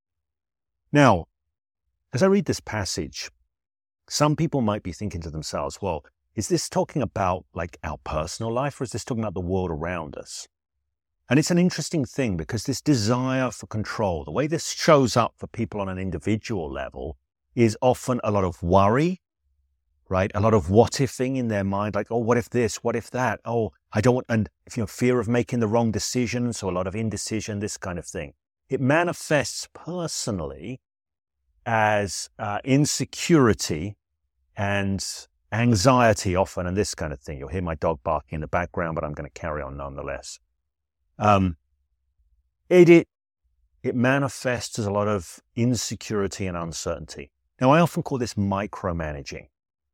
[0.92, 1.26] Now,
[2.12, 3.30] as I read this passage,
[4.08, 8.52] some people might be thinking to themselves, well, is this talking about like our personal
[8.52, 10.48] life or is this talking about the world around us?
[11.28, 15.34] And it's an interesting thing because this desire for control, the way this shows up
[15.36, 17.16] for people on an individual level
[17.54, 19.20] is often a lot of worry,
[20.10, 20.30] right?
[20.34, 22.82] A lot of what if thing in their mind, like, oh, what if this?
[22.84, 23.40] What if that?
[23.44, 26.52] Oh, I don't want, and you know, fear of making the wrong decision.
[26.52, 28.34] So a lot of indecision, this kind of thing.
[28.68, 30.80] It manifests personally
[31.64, 33.96] as uh, insecurity
[34.56, 35.04] and
[35.52, 37.38] anxiety often and this kind of thing.
[37.38, 40.40] You'll hear my dog barking in the background, but I'm going to carry on nonetheless.
[41.18, 41.56] Um,
[42.68, 43.08] it, it,
[43.82, 47.30] it manifests as a lot of insecurity and uncertainty.
[47.60, 49.46] Now, I often call this micromanaging.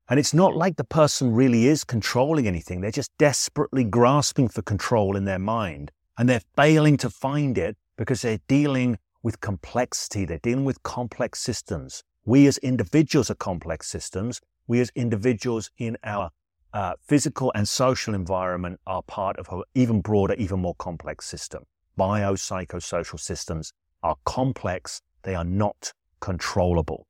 [0.08, 2.80] And it's not like the person really is controlling anything.
[2.80, 5.90] They're just desperately grasping for control in their mind.
[6.16, 10.24] And they're failing to find it because they're dealing with complexity.
[10.24, 12.04] They're dealing with complex systems.
[12.24, 14.40] We as individuals are complex systems.
[14.68, 16.30] We as individuals in our
[16.72, 21.64] uh, physical and social environment are part of an even broader, even more complex system.
[21.98, 23.72] Biopsychosocial systems
[24.02, 25.02] are complex.
[25.22, 27.06] They are not controllable.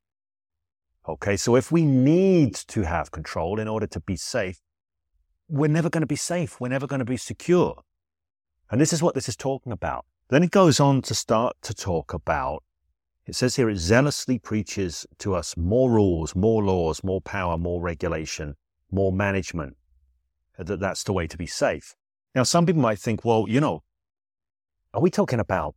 [1.08, 4.60] Okay, so if we need to have control in order to be safe,
[5.48, 6.60] we're never going to be safe.
[6.60, 7.82] We're never going to be secure.
[8.70, 10.04] And this is what this is talking about.
[10.28, 12.64] Then it goes on to start to talk about,
[13.24, 17.80] it says here, it zealously preaches to us more rules, more laws, more power, more
[17.80, 18.56] regulation,
[18.90, 19.76] more management.
[20.58, 21.94] that that's the way to be safe.
[22.34, 23.84] Now, some people might think, well, you know,
[24.92, 25.76] are we talking about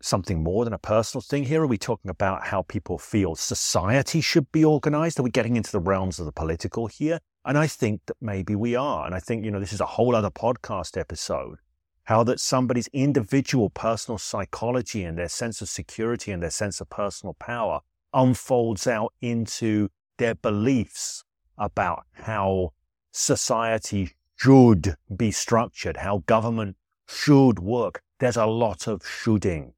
[0.00, 1.62] something more than a personal thing here?
[1.62, 5.18] Are we talking about how people feel society should be organized?
[5.18, 7.20] Are we getting into the realms of the political here?
[7.44, 9.06] And I think that maybe we are.
[9.06, 11.58] And I think, you know, this is a whole other podcast episode.
[12.04, 16.88] How that somebody's individual personal psychology and their sense of security and their sense of
[16.88, 17.80] personal power
[18.14, 21.24] unfolds out into their beliefs
[21.58, 22.72] about how
[23.12, 26.76] society should be structured, how government
[27.06, 28.02] should work.
[28.20, 29.74] There's a lot of shoulding.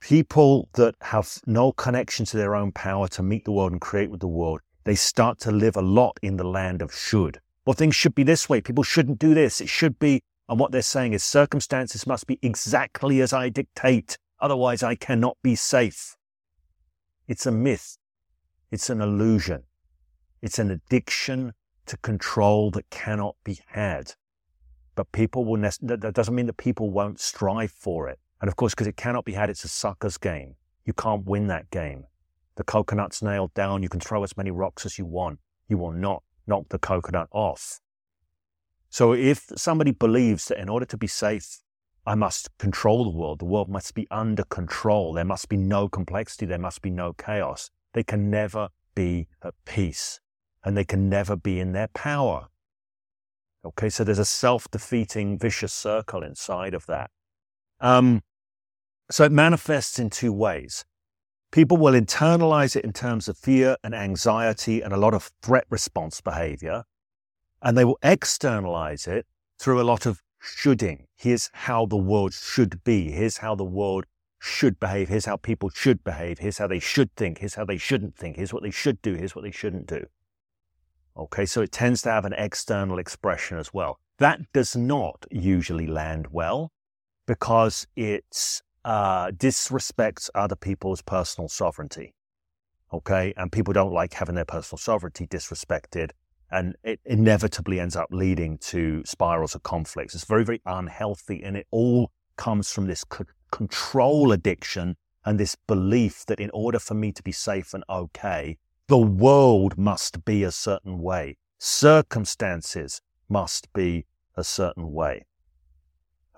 [0.00, 4.10] People that have no connection to their own power to meet the world and create
[4.10, 7.40] with the world, they start to live a lot in the land of should.
[7.66, 8.60] Well, things should be this way.
[8.60, 9.60] People shouldn't do this.
[9.60, 10.22] It should be.
[10.48, 14.16] And what they're saying is circumstances must be exactly as I dictate.
[14.40, 16.16] Otherwise, I cannot be safe.
[17.28, 17.98] It's a myth.
[18.70, 19.64] It's an illusion.
[20.42, 21.52] It's an addiction
[21.86, 24.14] to control that cannot be had.
[24.94, 28.18] But people will, that doesn't mean that people won't strive for it.
[28.40, 30.56] And of course, because it cannot be had, it's a sucker's game.
[30.84, 32.04] You can't win that game.
[32.56, 33.82] The coconut's nailed down.
[33.82, 35.38] You can throw as many rocks as you want.
[35.68, 37.80] You will not knock the coconut off.
[38.88, 41.60] So if somebody believes that in order to be safe,
[42.06, 45.88] I must control the world, the world must be under control, there must be no
[45.88, 50.18] complexity, there must be no chaos, they can never be at peace
[50.64, 52.48] and they can never be in their power.
[53.64, 57.10] Okay, so there's a self defeating vicious circle inside of that.
[57.80, 58.22] Um,
[59.10, 60.84] so it manifests in two ways.
[61.52, 65.64] People will internalize it in terms of fear and anxiety and a lot of threat
[65.68, 66.84] response behavior.
[67.60, 69.26] And they will externalize it
[69.58, 71.06] through a lot of shoulding.
[71.16, 73.10] Here's how the world should be.
[73.10, 74.06] Here's how the world
[74.38, 75.08] should behave.
[75.08, 76.38] Here's how people should behave.
[76.38, 77.38] Here's how they should think.
[77.38, 78.36] Here's how they shouldn't think.
[78.36, 79.14] Here's what they should do.
[79.14, 80.06] Here's what they shouldn't do.
[81.16, 83.98] Okay, so it tends to have an external expression as well.
[84.18, 86.72] That does not usually land well
[87.26, 92.14] because it's uh, disrespects other people's personal sovereignty.
[92.92, 93.32] Okay.
[93.36, 96.10] And people don't like having their personal sovereignty disrespected.
[96.50, 100.14] And it inevitably ends up leading to spirals of conflicts.
[100.14, 101.42] It's very, very unhealthy.
[101.44, 106.78] And it all comes from this c- control addiction and this belief that in order
[106.78, 108.58] for me to be safe and okay,
[108.88, 111.36] the world must be a certain way.
[111.58, 114.06] Circumstances must be
[114.36, 115.26] a certain way.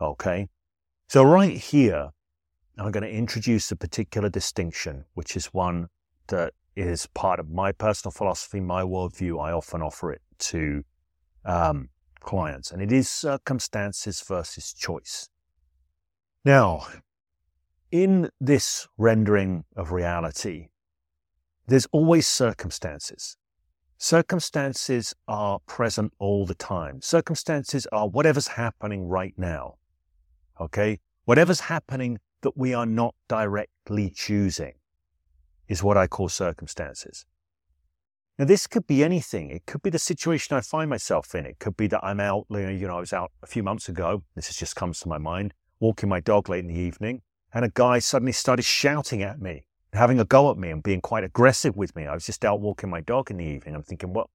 [0.01, 0.49] Okay.
[1.09, 2.11] So right here,
[2.79, 5.89] I'm going to introduce a particular distinction, which is one
[6.29, 9.43] that is part of my personal philosophy, my worldview.
[9.43, 10.83] I often offer it to
[11.45, 15.29] um, clients, and it is circumstances versus choice.
[16.45, 16.87] Now,
[17.91, 20.69] in this rendering of reality,
[21.67, 23.37] there's always circumstances.
[23.99, 27.01] Circumstances are present all the time.
[27.03, 29.77] Circumstances are whatever's happening right now.
[30.61, 30.99] Okay?
[31.25, 34.75] Whatever's happening that we are not directly choosing
[35.69, 37.25] is what I call circumstances.
[38.39, 39.51] Now, this could be anything.
[39.51, 41.47] It could be the situation I find myself in.
[41.47, 44.23] It could be that I'm out, you know, I was out a few months ago.
[44.35, 47.23] This has just comes to my mind, walking my dog late in the evening,
[47.53, 51.01] and a guy suddenly started shouting at me, having a go at me and being
[51.01, 52.07] quite aggressive with me.
[52.07, 53.75] I was just out walking my dog in the evening.
[53.75, 54.29] I'm thinking, what,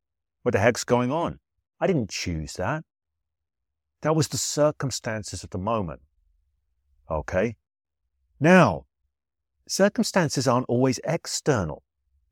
[0.44, 1.40] what the heck's going on?
[1.80, 2.84] I didn't choose that.
[4.02, 6.02] That was the circumstances of the moment.
[7.10, 7.56] Okay.
[8.40, 8.86] Now,
[9.68, 11.84] circumstances aren't always external.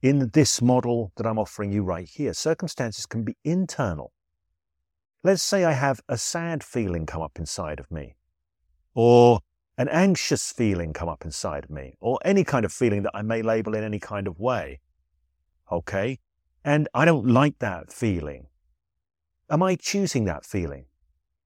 [0.02, 4.12] In this model that I'm offering you right here, circumstances can be internal.
[5.24, 8.16] Let's say I have a sad feeling come up inside of me,
[8.94, 9.40] or
[9.80, 13.24] an anxious feeling come up inside of me, or any kind of feeling that I
[13.24, 14.82] may label in any kind of way.
[15.72, 16.20] Okay?
[16.64, 18.46] And I don't like that feeling.
[19.50, 20.86] Am I choosing that feeling?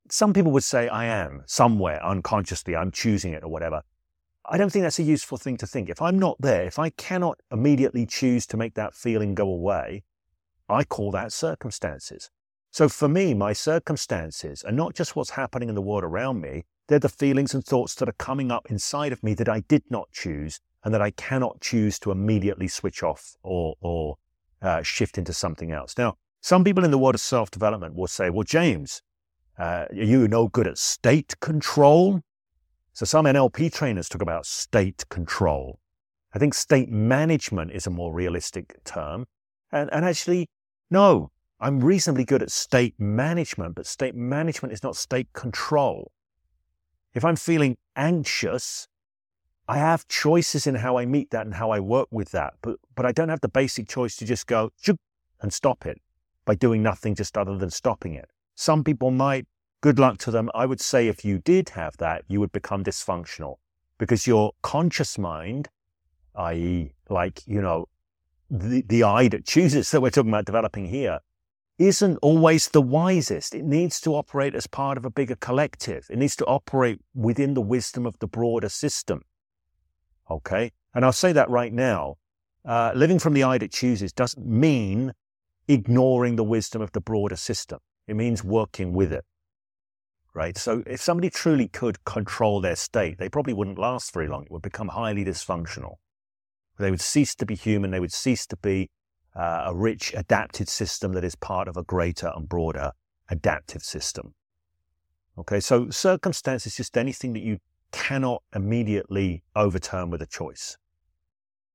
[0.10, 3.84] Some people would say I am somewhere unconsciously, I'm choosing it or whatever.
[4.52, 5.90] I don't think that's a useful thing to think.
[5.90, 10.04] If I'm not there, if I cannot immediately choose to make that feeling go away,
[10.68, 12.32] I call that circumstances.
[12.72, 16.64] So for me, my circumstances are not just what's happening in the world around me,
[16.88, 19.84] they're the feelings and thoughts that are coming up inside of me that I did
[19.92, 24.18] not choose and that I cannot choose to immediately switch off or, or
[24.64, 25.96] uh, shift into something else.
[25.96, 29.04] Now, some people in the world of self development will say, well, James,
[29.60, 32.24] uh, are you no good at state control?
[32.94, 35.80] So some NLP trainers talk about state control.
[36.34, 39.26] I think state management is a more realistic term.
[39.72, 40.48] And, and actually,
[40.90, 46.12] no, I'm reasonably good at state management, but state management is not state control.
[47.14, 48.88] If I'm feeling anxious,
[49.68, 52.78] I have choices in how I meet that and how I work with that, but,
[52.96, 54.72] but I don't have the basic choice to just go
[55.42, 56.02] and stop it
[56.46, 58.30] by doing nothing just other than stopping it.
[58.56, 59.46] Some people might.
[59.82, 60.50] Good luck to them.
[60.54, 63.56] I would say if you did have that, you would become dysfunctional
[63.98, 65.70] because your conscious mind,
[66.36, 67.88] i.e., like, you know,
[68.50, 71.20] the, the I that chooses that we're talking about developing here,
[71.78, 73.56] isn't always the wisest.
[73.56, 76.08] It needs to operate as part of a bigger collective.
[76.10, 79.22] It needs to operate within the wisdom of the broader system.
[80.30, 80.74] Okay?
[80.94, 82.18] And I'll say that right now.
[82.66, 85.14] Uh, living from the I that chooses doesn't mean
[85.70, 87.80] ignoring the wisdom of the broader system.
[88.08, 89.24] It means working with it.
[90.40, 90.58] Right?
[90.58, 94.44] So if somebody truly could control their state, they probably wouldn't last very long.
[94.44, 95.96] It would become highly dysfunctional.
[96.78, 97.92] They would cease to be human.
[97.92, 98.90] They would cease to be
[99.36, 102.94] uh, a rich, adapted system that is part of a greater and broader
[103.30, 104.34] adaptive system.
[105.38, 107.58] Okay, so circumstance is just anything that you
[107.92, 110.78] cannot immediately overturn with a choice.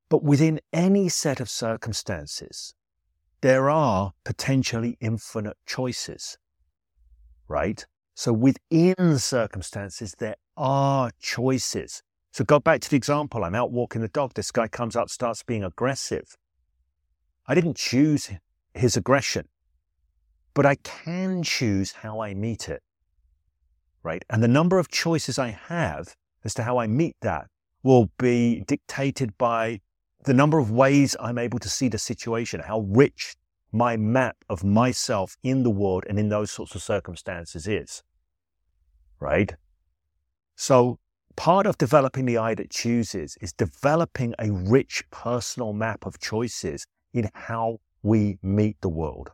[0.08, 2.72] But within any set of circumstances,
[3.42, 6.38] there are potentially infinite choices,
[7.46, 7.84] right?
[8.14, 12.02] So within circumstances, there are choices.
[12.32, 13.44] So go back to the example.
[13.44, 14.34] I'm out walking the dog.
[14.34, 16.36] This guy comes up, starts being aggressive.
[17.46, 18.30] I didn't choose
[18.72, 19.48] his aggression,
[20.54, 22.82] but I can choose how I meet it.
[24.02, 24.24] Right.
[24.30, 27.46] And the number of choices I have as to how I meet that
[27.82, 29.80] will be dictated by
[30.24, 33.34] the number of ways I'm able to see the situation, how rich
[33.74, 38.04] my map of myself in the world and in those sorts of circumstances is.
[39.18, 39.52] Right.
[40.54, 41.00] So
[41.34, 46.86] part of developing the I that chooses is developing a rich personal map of choices
[47.12, 49.32] in how we meet the world.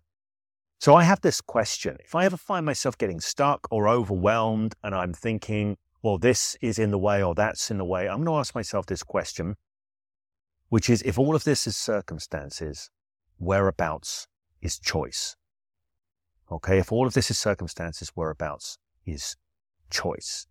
[0.78, 1.98] So I have this question.
[2.02, 6.78] If I ever find myself getting stuck or overwhelmed and I'm thinking, well, this is
[6.78, 9.56] in the way or that's in the way, I'm going to ask myself this question,
[10.70, 12.90] which is if all of this is circumstances,
[13.36, 14.26] whereabouts
[14.60, 15.36] is choice?
[16.50, 19.36] Okay, if all of this is circumstances, whereabouts is
[19.90, 20.46] choice?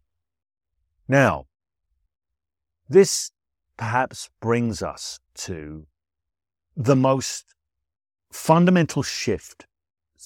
[1.08, 1.46] Now,
[2.88, 3.32] this
[3.78, 5.88] perhaps brings us to
[6.76, 7.54] the most
[8.32, 9.66] fundamental shift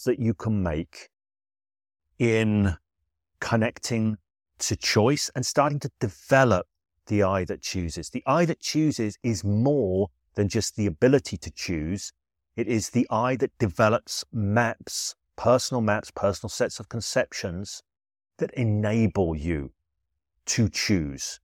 [0.05, 1.09] that you can make
[2.19, 2.75] in
[3.39, 4.17] connecting
[4.59, 6.67] to choice and starting to develop
[7.07, 8.09] the I that chooses.
[8.09, 12.13] The I that chooses is more than just the ability to choose.
[12.55, 17.81] It is the I that develops maps, personal maps, personal sets of conceptions
[18.37, 19.71] that enable you
[20.45, 21.39] to choose,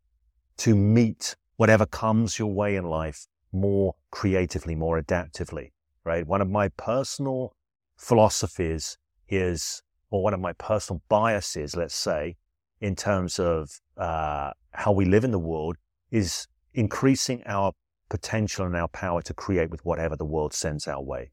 [0.58, 5.72] to meet whatever comes your way in life more creatively, more adaptively,
[6.04, 6.28] right?
[6.28, 7.54] One of my personal
[7.98, 8.98] philosophies
[9.28, 9.82] is,
[10.12, 12.38] or one of my personal biases, let's say,
[12.82, 15.78] in terms of uh, how we live in the world,
[16.12, 17.74] is increasing our
[18.10, 21.32] potential and our power to create with whatever the world sends our way,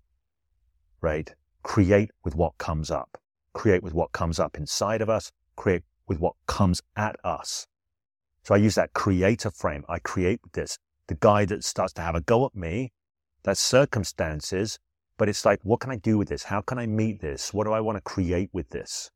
[1.00, 1.34] right?
[1.62, 3.20] Create with what comes up,
[3.52, 7.66] create with what comes up inside of us, create with what comes at us.
[8.42, 9.84] So I use that creator frame.
[9.88, 10.78] I create with this.
[11.08, 12.92] The guy that starts to have a go at me,
[13.42, 14.78] that's circumstances,
[15.18, 16.44] but it's like, what can I do with this?
[16.44, 17.54] How can I meet this?
[17.54, 19.10] What do I want to create with this?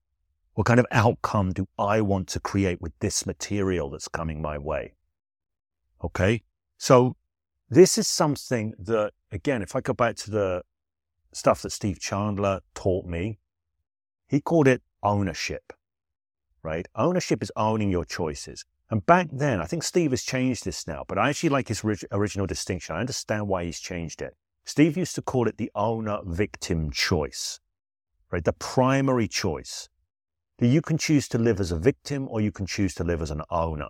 [0.54, 4.58] What kind of outcome do I want to create with this material that's coming my
[4.58, 4.94] way?
[6.02, 6.42] Okay.
[6.78, 7.16] So
[7.70, 10.62] this is something that, again, if I go back to the
[11.32, 13.38] stuff that Steve Chandler taught me,
[14.28, 15.72] he called it ownership
[16.62, 16.86] right?
[16.94, 18.64] Ownership is owning your choices.
[18.90, 21.84] And back then, I think Steve has changed this now, but I actually like his
[22.10, 22.96] original distinction.
[22.96, 24.36] I understand why he's changed it.
[24.64, 27.60] Steve used to call it the owner victim choice,
[28.30, 28.44] right?
[28.44, 29.88] The primary choice
[30.58, 33.22] that you can choose to live as a victim or you can choose to live
[33.22, 33.88] as an owner.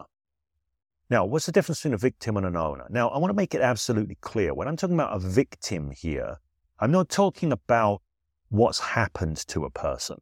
[1.11, 2.87] Now, what's the difference between a victim and an owner?
[2.89, 4.55] Now, I want to make it absolutely clear.
[4.55, 6.37] When I'm talking about a victim here,
[6.79, 8.01] I'm not talking about
[8.49, 10.19] what's happened to a person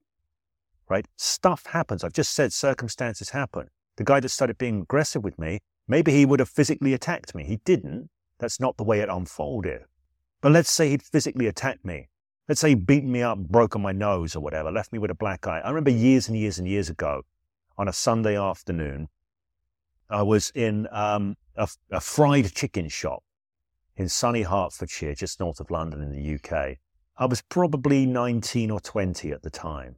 [0.88, 1.06] right?
[1.16, 2.04] Stuff happens.
[2.04, 3.68] I've just said circumstances happen.
[3.96, 7.44] The guy that started being aggressive with me, maybe he would have physically attacked me.
[7.44, 8.10] He didn't.
[8.38, 9.82] That's not the way it unfolded.
[10.40, 12.08] But let's say he'd physically attacked me.
[12.48, 15.14] Let's say he beat me up, broken my nose or whatever, left me with a
[15.14, 15.60] black eye.
[15.60, 17.22] I remember years and years and years ago
[17.76, 19.08] on a Sunday afternoon,
[20.10, 23.22] I was in um, a, a fried chicken shop
[23.96, 26.78] in sunny Hertfordshire, just north of London in the UK.
[27.16, 29.96] I was probably 19 or 20 at the time.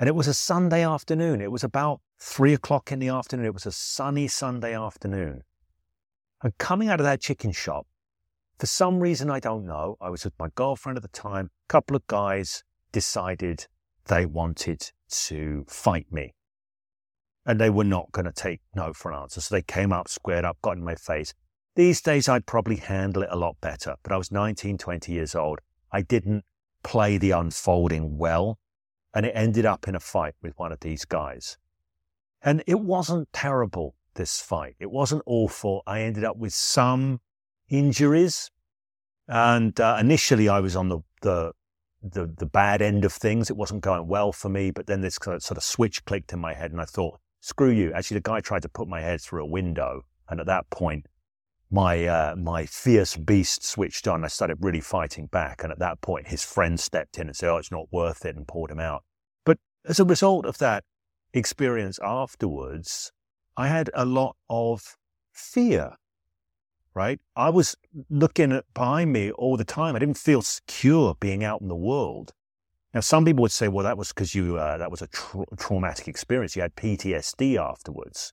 [0.00, 1.40] And it was a Sunday afternoon.
[1.40, 3.46] It was about three o'clock in the afternoon.
[3.46, 5.42] It was a sunny Sunday afternoon.
[6.42, 7.86] And coming out of that chicken shop,
[8.58, 11.50] for some reason I don't know, I was with my girlfriend at the time.
[11.68, 13.66] A couple of guys decided
[14.06, 16.34] they wanted to fight me.
[17.46, 19.40] And they were not going to take no for an answer.
[19.40, 21.34] So they came up, squared up, got in my face.
[21.76, 25.34] These days I'd probably handle it a lot better, but I was 19, 20 years
[25.34, 25.60] old.
[25.92, 26.44] I didn't
[26.82, 28.58] play the unfolding well
[29.14, 31.56] and it ended up in a fight with one of these guys.
[32.42, 34.74] And it wasn't terrible, this fight.
[34.80, 35.82] It wasn't awful.
[35.86, 37.20] I ended up with some
[37.68, 38.50] injuries.
[39.28, 41.52] And uh, initially, I was on the, the,
[42.02, 43.48] the, the bad end of things.
[43.48, 44.72] It wasn't going well for me.
[44.72, 47.92] But then this sort of switch clicked in my head, and I thought, screw you.
[47.92, 50.04] Actually, the guy tried to put my head through a window.
[50.28, 51.06] And at that point,
[51.70, 54.24] my uh, my fierce beast switched on.
[54.24, 57.50] I started really fighting back, and at that point, his friend stepped in and said,
[57.50, 59.04] "Oh, it's not worth it," and pulled him out.
[59.44, 60.84] But as a result of that
[61.32, 63.12] experience afterwards,
[63.56, 64.96] I had a lot of
[65.32, 65.96] fear.
[66.94, 67.76] Right, I was
[68.08, 69.96] looking at behind me all the time.
[69.96, 72.32] I didn't feel secure being out in the world.
[72.94, 75.44] Now, some people would say, "Well, that was because you uh, that was a tra-
[75.58, 76.54] traumatic experience.
[76.54, 78.32] You had PTSD afterwards."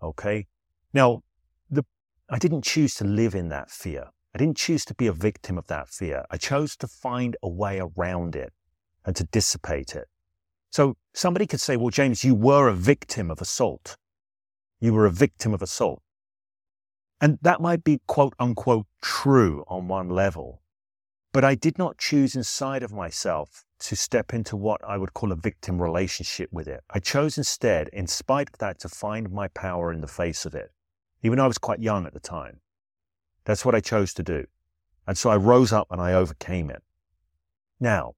[0.00, 0.46] Okay.
[0.94, 1.22] Now,
[1.68, 1.84] the,
[2.30, 4.10] I didn't choose to live in that fear.
[4.34, 6.24] I didn't choose to be a victim of that fear.
[6.30, 8.52] I chose to find a way around it
[9.04, 10.06] and to dissipate it.
[10.70, 13.96] So somebody could say, well, James, you were a victim of assault.
[14.80, 16.02] You were a victim of assault.
[17.20, 20.62] And that might be quote unquote true on one level.
[21.32, 25.30] But I did not choose inside of myself to step into what I would call
[25.30, 26.82] a victim relationship with it.
[26.90, 30.54] I chose instead, in spite of that, to find my power in the face of
[30.54, 30.72] it
[31.22, 32.60] even though I was quite young at the time.
[33.44, 34.46] That's what I chose to do.
[35.06, 36.82] And so I rose up and I overcame it.
[37.80, 38.14] Now,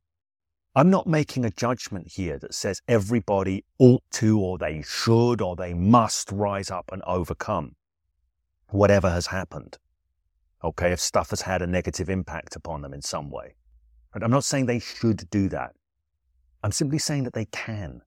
[0.75, 5.57] I'm not making a judgment here that says everybody ought to, or they should, or
[5.57, 7.77] they must rise up and overcome
[8.69, 9.79] whatever has happened.
[10.63, 13.55] Okay, if stuff has had a negative impact upon them in some way.
[14.13, 15.73] I'm not saying they should do that.
[16.63, 18.03] I'm simply saying that they can.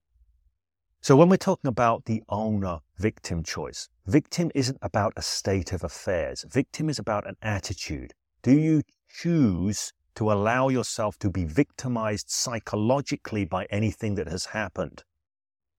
[1.02, 5.84] So when we're talking about the owner victim choice, victim isn't about a state of
[5.84, 6.46] affairs.
[6.50, 8.14] Victim is about an attitude.
[8.42, 15.04] Do you choose to allow yourself to be victimized psychologically by anything that has happened?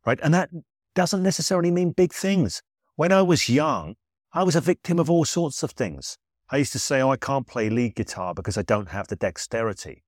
[0.04, 0.18] Right?
[0.22, 0.50] And that
[0.94, 2.62] doesn't necessarily mean big things.
[2.96, 3.94] When I was young,
[4.32, 6.18] I was a victim of all sorts of things.
[6.50, 9.16] I used to say, oh, I can't play lead guitar because I don't have the
[9.16, 10.02] dexterity.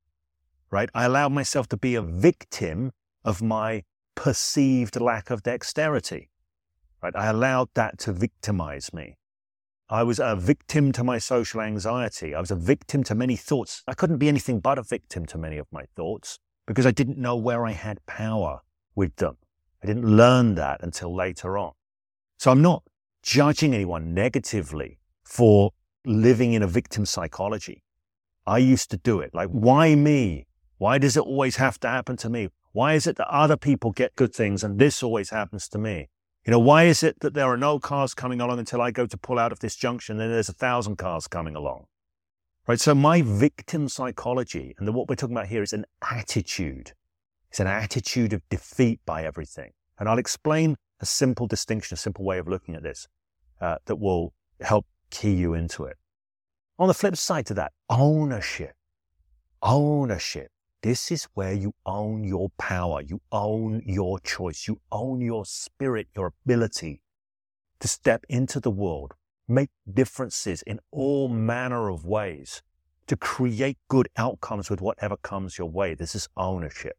[0.71, 0.91] Right?
[0.95, 2.93] I allowed myself to be a victim
[3.25, 3.85] of my
[4.15, 6.31] perceived lack of dexterity.
[7.03, 7.15] Right?
[7.17, 9.17] I allowed that to victimize me.
[9.89, 12.35] I was a victim to my social anxiety.
[12.35, 13.85] I was a victim to many thoughts.
[13.87, 17.19] I couldn't be anything but a victim to many of my thoughts because I didn't
[17.19, 18.61] know where I had power
[18.97, 19.37] with them.
[19.83, 21.73] I didn't learn that until later on.
[22.39, 22.83] So I'm not
[23.23, 25.71] judging anyone negatively for
[26.07, 27.83] living in a victim psychology.
[28.47, 29.35] I used to do it.
[29.35, 30.47] Like, why me?
[30.79, 32.49] Why does it always have to happen to me?
[32.73, 36.09] Why is it that other people get good things and this always happens to me?
[36.45, 39.07] You know, why is it that there are no cars coming along until I go
[39.07, 41.87] to pull out of this junction and there's a thousand cars coming along?
[42.69, 42.81] Right.
[42.81, 46.93] So my victim psychology and the, what we're talking about here is an attitude.
[47.51, 49.73] It's an attitude of defeat by everything.
[49.99, 53.09] And I'll explain a simple distinction, a simple way of looking at this
[53.61, 55.97] uh, that will help key you into it.
[56.79, 58.75] On the flip side to that, ownership.
[59.63, 60.51] Ownership.
[60.83, 66.09] This is where you own your power, you own your choice, you own your spirit,
[66.15, 67.01] your ability
[67.81, 69.15] to step into the world,
[69.49, 72.63] make differences in all manner of ways,
[73.07, 75.95] to create good outcomes with whatever comes your way.
[75.95, 76.97] This is ownership.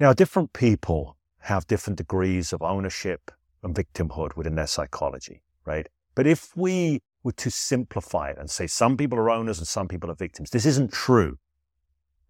[0.00, 3.30] Now, different people have different degrees of ownership
[3.62, 5.88] and victimhood within their psychology, right?
[6.18, 9.86] But if we were to simplify it and say some people are owners and some
[9.86, 11.38] people are victims, this isn't true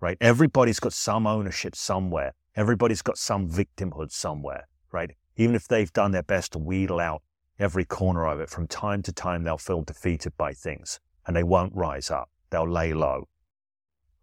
[0.00, 0.16] right?
[0.20, 2.34] Everybody's got some ownership somewhere.
[2.56, 5.12] Everybody's got some victimhood somewhere, right?
[5.36, 7.22] Even if they've done their best to wheedle out
[7.58, 11.42] every corner of it, from time to time they'll feel defeated by things and they
[11.42, 12.30] won't rise up.
[12.50, 13.28] They'll lay low.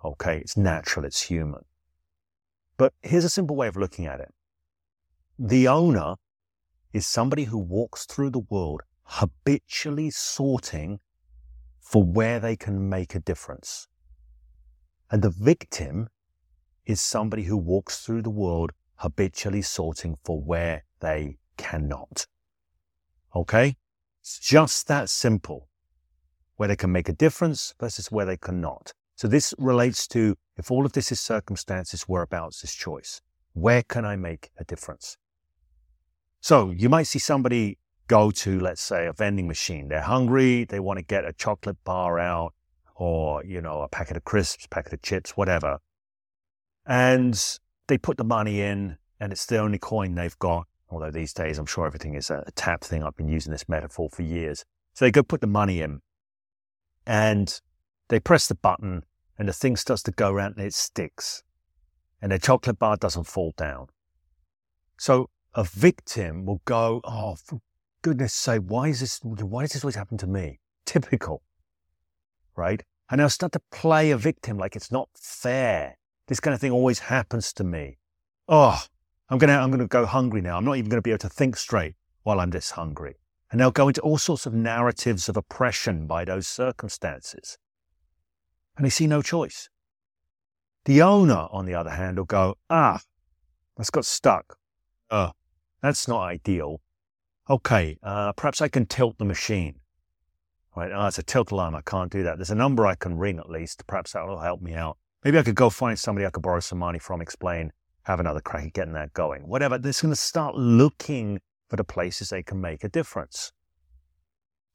[0.03, 1.61] Okay, it's natural, it's human.
[2.78, 4.34] But here's a simple way of looking at it.
[5.38, 6.16] The owner
[6.93, 10.99] is somebody who walks through the world habitually sorting
[11.80, 13.88] for where they can make a difference.
[15.12, 16.10] And the victim
[16.86, 22.28] is somebody who walks through the world habitually sorting for where they cannot.
[23.36, 23.76] Okay?
[24.22, 25.70] It's just that simple.
[26.56, 28.93] Where they can make a difference versus where they cannot.
[29.16, 33.22] So this relates to if all of this is circumstances, whereabouts is choice.
[33.53, 35.18] Where can I make a difference?
[36.41, 37.78] So you might see somebody
[38.08, 39.88] go to, let's say, a vending machine.
[39.88, 40.66] They're hungry.
[40.66, 42.53] They want to get a chocolate bar out
[42.95, 45.80] or, you know, a packet of crisps, packet of chips, whatever.
[46.86, 47.41] And
[47.88, 50.68] they put the money in and it's the only coin they've got.
[50.89, 53.03] Although these days, I'm sure everything is a tap thing.
[53.03, 54.64] I've been using this metaphor for years.
[54.93, 56.01] So they go put the money in
[57.06, 57.60] and
[58.08, 59.03] they press the button
[59.38, 61.43] and the thing starts to go around and it sticks.
[62.22, 63.88] and their chocolate bar doesn't fall down.
[64.97, 67.60] So a victim will go, Oh, for
[68.06, 70.60] goodness sake, why is this, why does this always happen to me?
[70.86, 71.41] Typical,
[72.56, 72.84] right?
[73.10, 75.97] And they'll start to play a victim like it's not fair.
[76.28, 77.97] This kind of thing always happens to me.
[78.47, 78.80] Oh,
[79.28, 80.56] I'm to, I'm to go hungry now.
[80.56, 83.16] I'm not even going to be able to think straight while I'm this hungry.
[83.49, 87.58] And they'll go into all sorts of narratives of oppression by those circumstances.
[88.78, 89.68] And they see no choice.
[90.86, 93.01] The owner, on the other hand, will go, ah,
[93.76, 94.60] that's got stuck.
[95.10, 95.32] Oh,
[95.82, 96.82] that's not ideal.
[97.48, 99.76] Okay, uh, perhaps I can tilt the machine.
[100.76, 101.76] Right, oh, it's a tilt alarm.
[101.76, 102.38] I can't do that.
[102.38, 103.86] There's a number I can ring at least.
[103.86, 104.98] Perhaps that will help me out.
[105.24, 107.72] Maybe I could go find somebody I could borrow some money from, explain,
[108.04, 109.48] have another crack at getting that going.
[109.48, 109.78] Whatever.
[109.78, 111.39] They're going to start looking
[111.70, 113.52] for the places they can make a difference.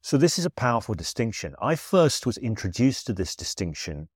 [0.01, 1.53] So this is a powerful distinction.
[1.61, 4.07] I first was introduced to this distinction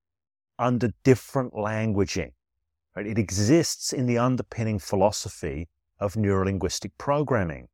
[0.57, 2.31] under different languaging.
[2.95, 3.05] Right?
[3.05, 5.67] It exists in the underpinning philosophy
[5.99, 7.67] of neurolinguistic programming.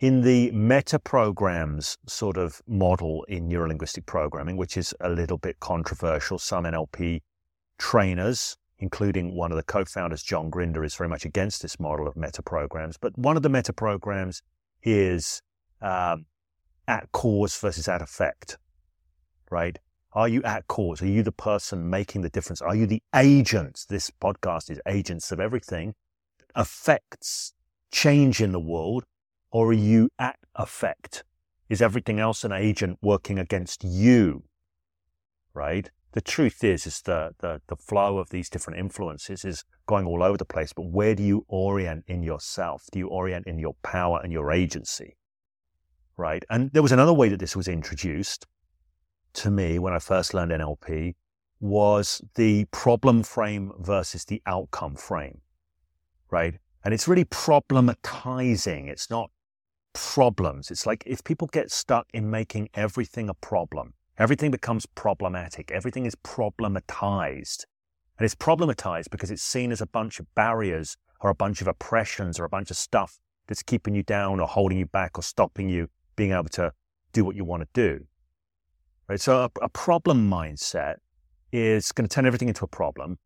[0.00, 5.58] In the meta programs sort of model in neurolinguistic programming, which is a little bit
[5.58, 7.22] controversial, some NLP
[7.78, 12.16] trainers, including one of the co-founders, John Grinder, is very much against this model of
[12.16, 12.96] meta programs.
[12.96, 14.40] But one of the meta programs
[14.84, 15.42] is
[15.82, 16.26] um,
[16.86, 18.56] at cause versus at effect,
[19.50, 19.80] right?
[20.12, 21.02] Are you at cause?
[21.02, 22.62] Are you the person making the difference?
[22.62, 23.84] Are you the agent?
[23.88, 25.96] This podcast is agents of everything
[26.54, 27.52] affects
[27.90, 29.04] change in the world,
[29.50, 31.24] or are you at effect?
[31.68, 34.44] Is everything else an agent working against you?
[35.54, 35.90] Right?
[36.12, 40.22] The truth is, is the, the, the flow of these different influences is going all
[40.22, 42.84] over the place, but where do you orient in yourself?
[42.90, 45.16] Do you orient in your power and your agency?
[46.16, 46.44] Right?
[46.48, 48.46] And there was another way that this was introduced
[49.34, 51.14] to me when I first learned NLP
[51.60, 55.40] was the problem frame versus the outcome frame,
[56.30, 56.54] right?
[56.84, 58.88] And it's really problematizing.
[58.88, 59.30] It's not
[59.98, 60.70] problems.
[60.70, 66.06] It's like if people get stuck in making everything a problem, everything becomes problematic, everything
[66.06, 67.64] is problematized.
[68.16, 71.66] And it's problematized because it's seen as a bunch of barriers or a bunch of
[71.66, 73.18] oppressions or a bunch of stuff
[73.48, 76.72] that's keeping you down or holding you back or stopping you being able to
[77.12, 78.04] do what you want to do.
[79.08, 79.20] Right?
[79.20, 80.96] So a, a problem mindset
[81.50, 83.18] is going to turn everything into a problem.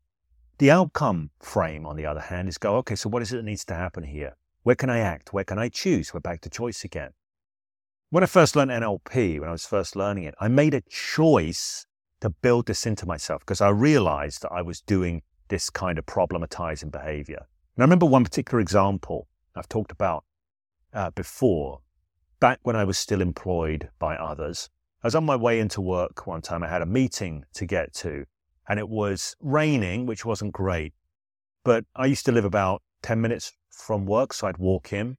[0.57, 3.45] The outcome frame, on the other hand, is go, okay, so what is it that
[3.45, 4.35] needs to happen here?
[4.63, 5.33] Where can I act?
[5.33, 6.13] Where can I choose?
[6.13, 7.11] We're back to choice again.
[8.09, 11.85] When I first learned NLP, when I was first learning it, I made a choice
[12.21, 16.05] to build this into myself because I realized that I was doing this kind of
[16.05, 17.45] problematizing behavior.
[17.75, 20.23] And I remember one particular example I've talked about
[20.93, 21.81] uh, before,
[22.39, 24.69] back when I was still employed by others.
[25.03, 26.63] I was on my way into work one time.
[26.63, 28.23] I had a meeting to get to,
[28.69, 30.93] and it was raining, which wasn't great.
[31.65, 35.17] But I used to live about 10 minutes from work, so I'd walk in.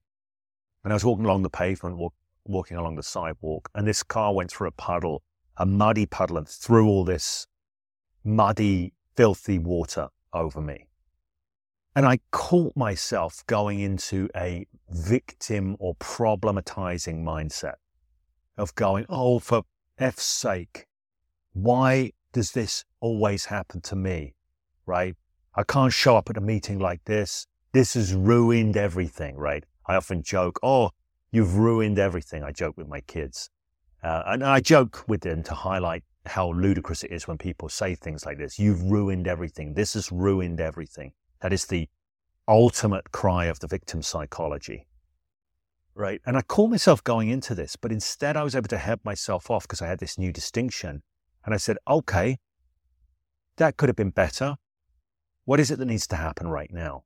[0.83, 2.13] And I was walking along the pavement, walk,
[2.45, 5.23] walking along the sidewalk, and this car went through a puddle,
[5.57, 7.47] a muddy puddle, and threw all this
[8.23, 10.87] muddy, filthy water over me.
[11.95, 17.75] And I caught myself going into a victim or problematizing mindset
[18.57, 19.63] of going, oh, for
[19.97, 20.87] F's sake,
[21.53, 24.35] why does this always happen to me?
[24.85, 25.15] Right?
[25.55, 27.47] I can't show up at a meeting like this.
[27.75, 29.65] This has ruined everything, right?
[29.85, 30.91] I often joke, oh,
[31.31, 32.41] you've ruined everything.
[32.41, 33.49] I joke with my kids.
[34.01, 37.93] Uh, and I joke with them to highlight how ludicrous it is when people say
[37.93, 38.57] things like this.
[38.57, 39.73] You've ruined everything.
[39.73, 41.11] This has ruined everything.
[41.41, 41.89] That is the
[42.47, 44.87] ultimate cry of the victim psychology
[45.97, 46.21] right?
[46.25, 49.49] And I caught myself going into this, but instead I was able to help myself
[49.49, 51.03] off because I had this new distinction.
[51.45, 52.37] And I said, okay,
[53.55, 54.57] that could have been better.
[55.45, 57.05] What is it that needs to happen right now?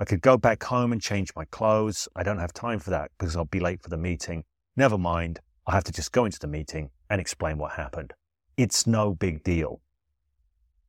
[0.00, 2.08] I could go back home and change my clothes.
[2.14, 4.44] I don't have time for that because I'll be late for the meeting.
[4.76, 5.40] Never mind.
[5.66, 8.12] I have to just go into the meeting and explain what happened.
[8.56, 9.80] It's no big deal.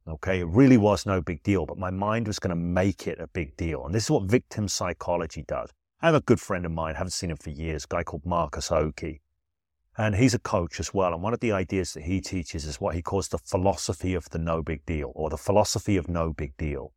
[0.07, 3.19] Okay, it really was no big deal, but my mind was going to make it
[3.19, 3.85] a big deal.
[3.85, 5.71] And this is what victim psychology does.
[6.01, 8.25] I have a good friend of mine, haven't seen him for years, a guy called
[8.25, 9.21] Marcus Oki.
[9.97, 11.13] And he's a coach as well.
[11.13, 14.29] And one of the ideas that he teaches is what he calls the philosophy of
[14.29, 16.93] the no big deal or the philosophy of no big deal.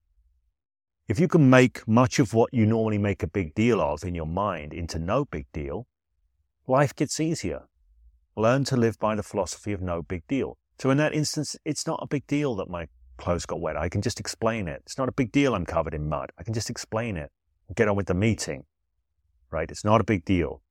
[1.13, 4.15] If you can make much of what you normally make a big deal of in
[4.15, 5.87] your mind into no big deal,
[6.67, 7.65] life gets easier.
[8.35, 10.57] Learn to live by the philosophy of no big deal.
[10.79, 12.89] So in that instance, it's not a big deal that my
[13.19, 13.77] clothes got wet.
[13.77, 14.81] I can just explain it.
[14.87, 16.31] It's not a big deal I'm covered in mud.
[16.39, 17.31] I can just explain it.
[17.77, 18.65] Get on with the meeting
[19.53, 19.71] right?
[19.71, 20.63] It's not a big deal.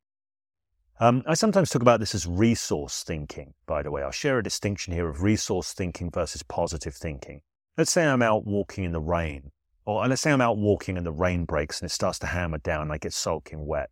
[0.99, 4.01] Um, I sometimes talk about this as resource thinking, by the way.
[4.01, 7.41] I'll share a distinction here of resource thinking versus positive thinking.
[7.77, 9.51] Let's say I'm out walking in the rain
[9.85, 12.59] or let's say I'm out walking and the rain breaks and it starts to hammer
[12.59, 13.89] down and I get soaking wet.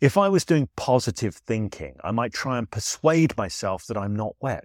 [0.00, 4.36] If I was doing positive thinking, I might try and persuade myself that I'm not
[4.40, 4.64] wet.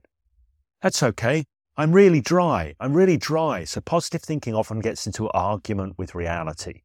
[0.81, 1.45] That's okay.
[1.77, 2.75] I'm really dry.
[2.79, 3.63] I'm really dry.
[3.63, 6.81] So positive thinking often gets into argument with reality.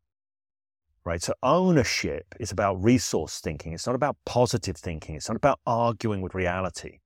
[1.04, 1.22] Right?
[1.22, 3.72] So ownership is about resource thinking.
[3.72, 5.16] It's not about positive thinking.
[5.16, 6.98] It's not about arguing with reality.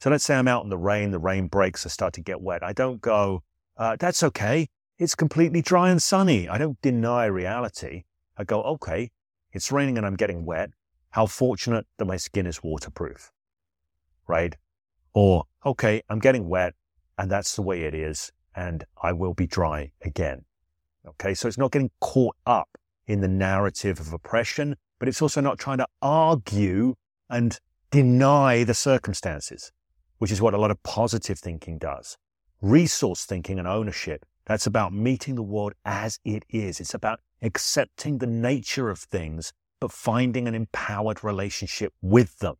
[0.00, 2.40] So let's say I'm out in the rain, the rain breaks, I start to get
[2.40, 2.62] wet.
[2.62, 3.42] I don't go,
[3.76, 4.68] uh, that's okay.
[5.00, 6.46] It's completely dry and sunny.
[6.46, 8.04] I don't deny reality.
[8.36, 9.10] I go, okay,
[9.50, 10.72] it's raining and I'm getting wet.
[11.12, 13.32] How fortunate that my skin is waterproof,
[14.28, 14.54] right?
[15.14, 16.74] Or, okay, I'm getting wet
[17.16, 20.44] and that's the way it is and I will be dry again.
[21.08, 21.32] Okay.
[21.32, 22.68] So it's not getting caught up
[23.06, 26.94] in the narrative of oppression, but it's also not trying to argue
[27.30, 27.58] and
[27.90, 29.72] deny the circumstances,
[30.18, 32.18] which is what a lot of positive thinking does.
[32.60, 36.80] Resource thinking and ownership that's about meeting the world as it is.
[36.80, 42.56] It's about accepting the nature of things, but finding an empowered relationship with them.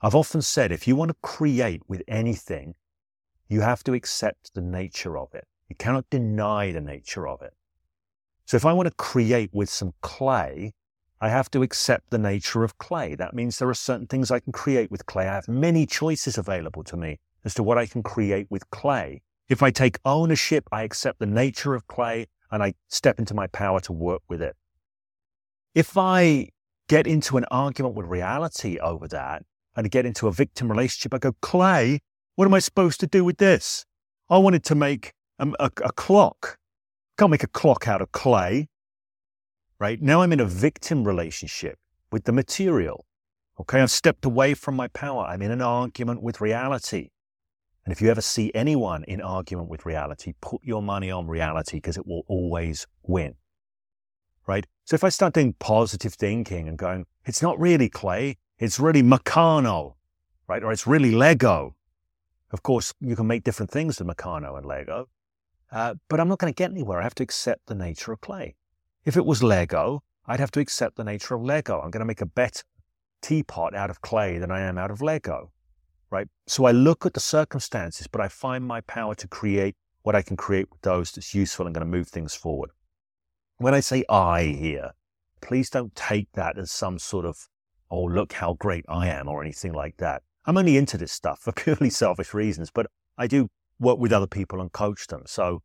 [0.00, 2.76] I've often said if you want to create with anything,
[3.46, 5.46] you have to accept the nature of it.
[5.68, 7.52] You cannot deny the nature of it.
[8.46, 10.72] So if I want to create with some clay,
[11.20, 13.14] I have to accept the nature of clay.
[13.16, 15.28] That means there are certain things I can create with clay.
[15.28, 19.20] I have many choices available to me as to what I can create with clay.
[19.50, 23.48] If I take ownership, I accept the nature of clay and I step into my
[23.48, 24.54] power to work with it.
[25.74, 26.50] If I
[26.88, 29.42] get into an argument with reality over that
[29.74, 31.98] and get into a victim relationship, I go, Clay,
[32.36, 33.84] what am I supposed to do with this?
[34.28, 36.56] I wanted to make a, a, a clock.
[37.18, 38.68] Can't make a clock out of clay.
[39.80, 41.76] Right now, I'm in a victim relationship
[42.12, 43.04] with the material.
[43.58, 45.24] Okay, I've stepped away from my power.
[45.24, 47.08] I'm in an argument with reality.
[47.90, 51.78] And if you ever see anyone in argument with reality, put your money on reality
[51.78, 53.34] because it will always win.
[54.46, 54.64] Right?
[54.84, 59.02] So if I start doing positive thinking and going, it's not really clay, it's really
[59.02, 59.94] Meccano,
[60.46, 60.62] right?
[60.62, 61.74] Or it's really Lego.
[62.52, 65.08] Of course, you can make different things with Meccano and Lego,
[65.72, 67.00] uh, but I'm not going to get anywhere.
[67.00, 68.54] I have to accept the nature of clay.
[69.04, 71.80] If it was Lego, I'd have to accept the nature of Lego.
[71.80, 72.62] I'm going to make a better
[73.20, 75.50] teapot out of clay than I am out of Lego
[76.10, 76.28] right?
[76.46, 80.22] So I look at the circumstances, but I find my power to create what I
[80.22, 82.70] can create with those that's useful and going to move things forward.
[83.58, 84.92] When I say I here,
[85.40, 87.48] please don't take that as some sort of,
[87.90, 90.22] oh, look how great I am or anything like that.
[90.46, 92.86] I'm only into this stuff for purely selfish reasons, but
[93.18, 93.48] I do
[93.78, 95.22] work with other people and coach them.
[95.26, 95.62] So,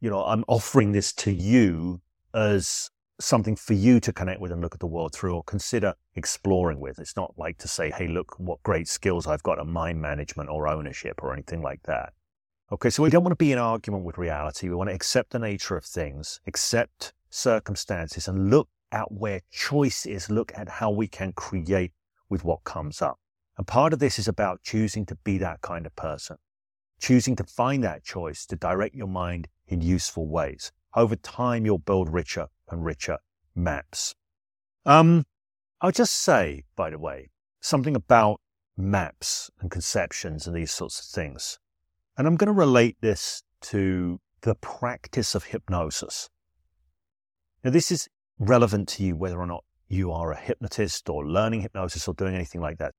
[0.00, 2.00] you know, I'm offering this to you
[2.34, 2.90] as
[3.20, 6.80] something for you to connect with and look at the world through or consider exploring
[6.80, 6.98] with.
[6.98, 10.50] It's not like to say, hey, look what great skills I've got at mind management
[10.50, 12.12] or ownership or anything like that.
[12.72, 14.68] Okay, so we don't want to be in argument with reality.
[14.68, 20.06] We want to accept the nature of things, accept circumstances, and look at where choice
[20.06, 21.92] is, look at how we can create
[22.28, 23.18] with what comes up.
[23.58, 26.36] And part of this is about choosing to be that kind of person,
[26.98, 30.72] choosing to find that choice to direct your mind in useful ways.
[30.94, 33.18] Over time, you'll build richer and richer
[33.54, 34.14] maps.
[34.84, 35.24] Um,
[35.80, 38.40] I'll just say, by the way, something about
[38.76, 41.58] maps and conceptions and these sorts of things.
[42.16, 46.28] And I'm going to relate this to the practice of hypnosis.
[47.62, 48.08] Now, this is
[48.38, 52.34] relevant to you whether or not you are a hypnotist or learning hypnosis or doing
[52.34, 52.94] anything like that.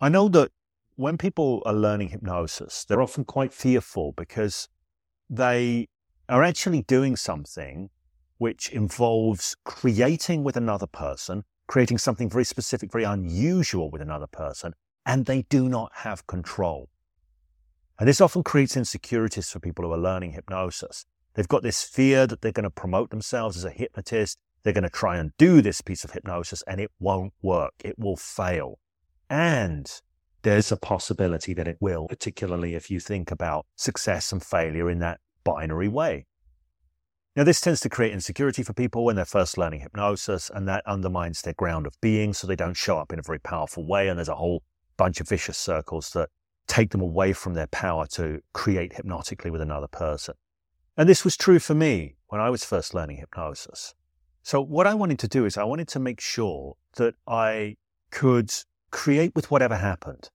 [0.00, 0.50] I know that
[0.96, 4.68] when people are learning hypnosis, they're often quite fearful because
[5.30, 5.88] they
[6.28, 7.90] are actually doing something
[8.38, 14.72] which involves creating with another person, creating something very specific, very unusual with another person,
[15.04, 16.88] and they do not have control.
[17.98, 21.04] And this often creates insecurities for people who are learning hypnosis.
[21.34, 24.38] They've got this fear that they're going to promote themselves as a hypnotist.
[24.62, 27.74] They're going to try and do this piece of hypnosis and it won't work.
[27.84, 28.78] It will fail.
[29.28, 29.90] And
[30.42, 35.00] there's a possibility that it will, particularly if you think about success and failure in
[35.00, 36.26] that binary way.
[37.38, 40.84] Now, this tends to create insecurity for people when they're first learning hypnosis, and that
[40.88, 44.08] undermines their ground of being, so they don't show up in a very powerful way.
[44.08, 44.64] And there's a whole
[44.96, 46.30] bunch of vicious circles that
[46.66, 50.34] take them away from their power to create hypnotically with another person.
[50.96, 53.94] And this was true for me when I was first learning hypnosis.
[54.42, 57.76] So, what I wanted to do is I wanted to make sure that I
[58.10, 58.52] could
[58.90, 60.28] create with whatever happened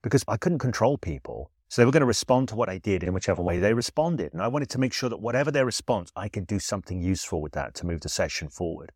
[0.00, 1.50] because I couldn't control people.
[1.70, 4.32] So they were going to respond to what I did in whichever way they responded.
[4.32, 7.40] And I wanted to make sure that whatever their response, I can do something useful
[7.40, 8.90] with that to move the session forward.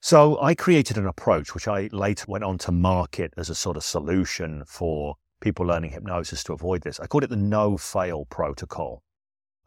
[0.00, 3.76] So I created an approach, which I later went on to market as a sort
[3.76, 6.98] of solution for people learning hypnosis to avoid this.
[6.98, 9.02] I called it the no fail protocol.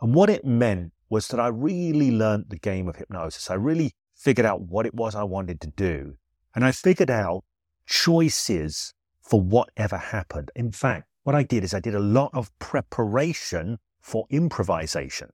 [0.02, 3.52] And what it meant was that I really learned the game of hypnosis.
[3.52, 6.16] I really figured out what it was I wanted to do.
[6.56, 7.44] And I figured out
[7.86, 10.50] choices for whatever happened.
[10.56, 15.30] In fact, what I did is I did a lot of preparation for improvisation.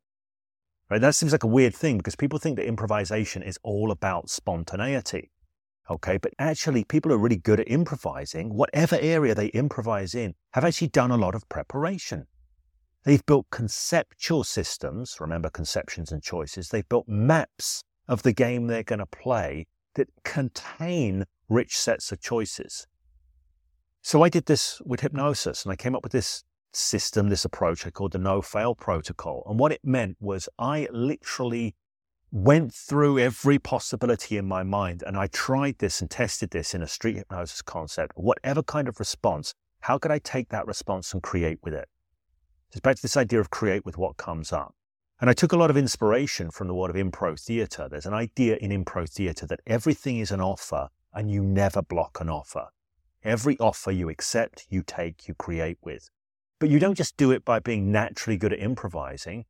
[0.90, 1.02] Right?
[1.02, 5.32] That seems like a weird thing because people think that improvisation is all about spontaneity.
[5.90, 8.56] Okay, but actually, people who are really good at improvising.
[8.56, 12.26] Whatever area they improvise in, have actually done a lot of preparation.
[13.04, 16.70] They've built conceptual systems, remember conceptions and choices.
[16.70, 22.20] They've built maps of the game they're going to play that contain rich sets of
[22.20, 22.88] choices.
[24.06, 27.88] So I did this with hypnosis and I came up with this system, this approach
[27.88, 29.42] I called the no fail protocol.
[29.50, 31.74] And what it meant was I literally
[32.32, 36.84] went through every possibility in my mind and I tried this and tested this in
[36.84, 38.12] a street hypnosis concept.
[38.16, 41.90] Whatever kind of response, how could I take that response and create with it?
[42.70, 44.76] It's back to this idea of create with what comes up.
[45.20, 47.88] And I took a lot of inspiration from the world of improv theater.
[47.90, 52.20] There's an idea in improv theater that everything is an offer and you never block
[52.22, 52.68] an offer.
[53.26, 56.12] Every offer you accept, you take, you create with.
[56.60, 59.46] But you don't just do it by being naturally good at improvising.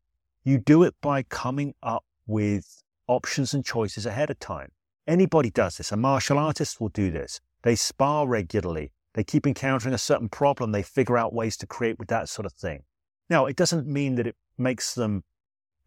[0.46, 4.70] You do it by coming up with options and choices ahead of time.
[5.06, 5.92] Anybody does this.
[5.92, 7.42] A martial artist will do this.
[7.64, 8.94] They spar regularly.
[9.14, 10.72] They keep encountering a certain problem.
[10.72, 12.84] They figure out ways to create with that sort of thing.
[13.30, 15.26] Now, it doesn't mean that it makes them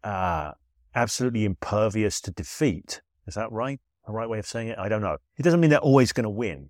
[0.03, 0.51] uh,
[0.93, 3.01] absolutely impervious to defeat.
[3.25, 3.79] Is that right?
[4.07, 4.77] A right way of saying it?
[4.77, 5.17] I don't know.
[5.37, 6.69] It doesn't mean they're always going to win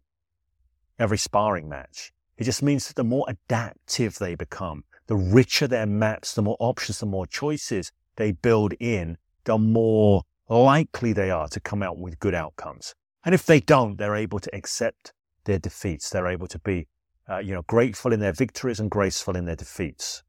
[1.00, 2.12] every sparring match.
[2.38, 6.58] It just means that the more adaptive they become, the richer their maps, the more
[6.60, 11.98] options, the more choices they build in, the more likely they are to come out
[11.98, 12.96] with good outcomes.
[13.26, 15.14] And if they don't, they're able to accept
[15.46, 16.10] their defeats.
[16.10, 16.88] They're able to be,
[17.30, 20.24] uh, you know, grateful in their victories and graceful in their defeats.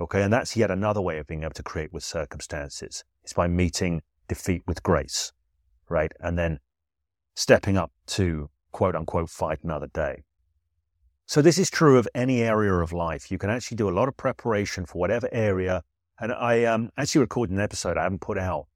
[0.00, 3.04] Okay, and that's yet another way of being able to create with circumstances.
[3.22, 5.32] It's by meeting defeat with grace,
[5.88, 6.12] right?
[6.20, 6.58] And then
[7.34, 10.22] stepping up to quote unquote fight another day.
[11.26, 13.30] So this is true of any area of life.
[13.30, 15.82] You can actually do a lot of preparation for whatever area.
[16.20, 18.66] And I um, actually recorded an episode I haven't put out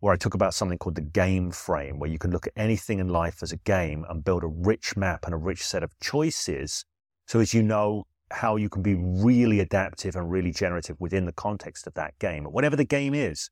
[0.00, 2.98] where I talk about something called the game frame, where you can look at anything
[2.98, 5.98] in life as a game and build a rich map and a rich set of
[6.00, 6.84] choices.
[7.26, 11.32] So as you know how you can be really adaptive and really generative within the
[11.32, 13.50] context of that game, whatever the game is.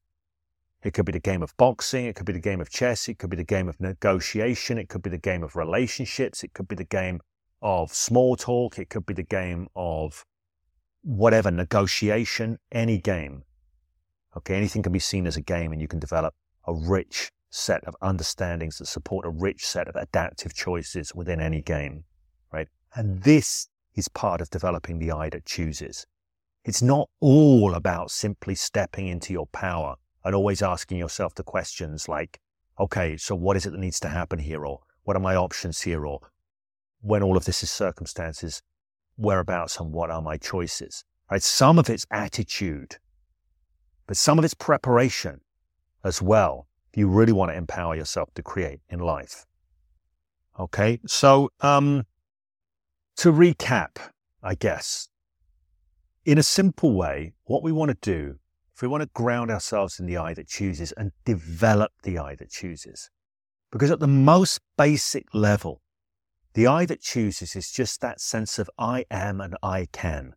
[0.84, 3.18] It could be the game of boxing, it could be the game of chess, it
[3.18, 6.68] could be the game of negotiation, it could be the game of relationships, it could
[6.68, 7.20] be the game
[7.62, 10.26] of small talk, it could be the game of
[11.00, 13.44] whatever, negotiation, any game.
[14.36, 16.34] Okay, anything can be seen as a game and you can develop
[16.66, 21.62] a rich set of understandings that support a rich set of adaptive choices within any
[21.62, 22.04] game,
[22.52, 22.68] right?
[22.94, 26.04] And this is part of developing the I that chooses.
[26.62, 32.08] It's not all about simply stepping into your power and always asking yourself the questions
[32.08, 32.40] like,
[32.78, 34.64] okay, so what is it that needs to happen here?
[34.64, 36.06] Or what are my options here?
[36.06, 36.20] Or
[37.00, 38.62] when all of this is circumstances,
[39.16, 41.04] whereabouts and what are my choices?
[41.30, 41.42] Right?
[41.42, 42.96] Some of it's attitude,
[44.06, 45.40] but some of it's preparation
[46.04, 46.68] as well.
[46.92, 49.46] If you really want to empower yourself to create in life.
[50.58, 51.00] Okay.
[51.06, 52.04] So, um,
[53.16, 53.96] to recap,
[54.42, 55.08] I guess,
[56.24, 58.38] in a simple way, what we want to do,
[58.74, 62.34] if we want to ground ourselves in the I that chooses and develop the I
[62.34, 63.10] that chooses,
[63.70, 65.80] because at the most basic level,
[66.54, 70.34] the I that chooses is just that sense of I am and I can.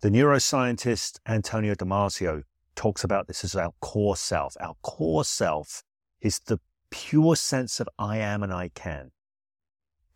[0.00, 2.42] The neuroscientist Antonio Damasio
[2.74, 4.56] talks about this as our core self.
[4.60, 5.82] Our core self
[6.20, 6.58] is the
[6.90, 9.12] pure sense of I am and I can,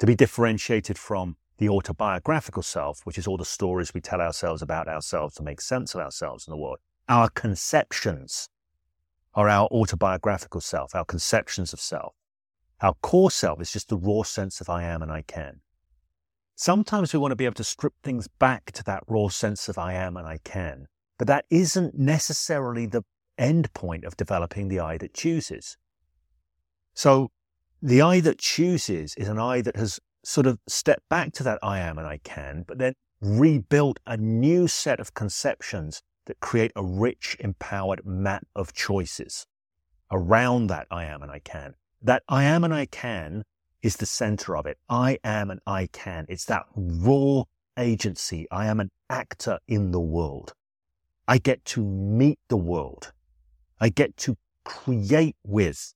[0.01, 4.62] to be differentiated from the autobiographical self, which is all the stories we tell ourselves
[4.62, 6.78] about ourselves to make sense of ourselves in the world.
[7.11, 8.51] Our conceptions
[9.35, 12.15] are our autobiographical self, our conceptions of self.
[12.81, 15.61] Our core self is just the raw sense of I am and I can.
[16.55, 19.77] Sometimes we want to be able to strip things back to that raw sense of
[19.77, 20.87] I am and I can,
[21.19, 23.03] but that isn't necessarily the
[23.37, 25.77] end point of developing the I that chooses.
[26.95, 27.33] So
[27.83, 31.59] the I that chooses is an I that has sort of stepped back to that
[31.61, 36.73] I am and I can, but then rebuilt a new set of conceptions that create
[36.77, 39.47] a rich, empowered map of choices
[40.11, 41.75] around that I am and I can.
[42.03, 43.45] That I am and I can
[43.83, 44.79] is the center of it.
[44.89, 46.27] I am and I can.
[46.29, 47.45] It's that raw
[47.79, 48.47] agency.
[48.51, 50.53] I am an actor in the world.
[51.27, 53.12] I get to meet the world.
[53.81, 55.95] I get to create with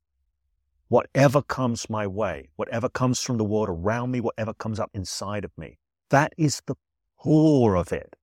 [0.89, 5.45] whatever comes my way, whatever comes from the world around me, whatever comes up inside
[5.45, 5.79] of me.
[6.11, 6.77] That is the
[7.19, 8.15] core of it.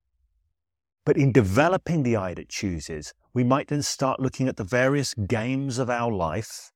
[1.04, 5.14] But in developing the I that chooses, we might then start looking at the various
[5.14, 6.70] games of our life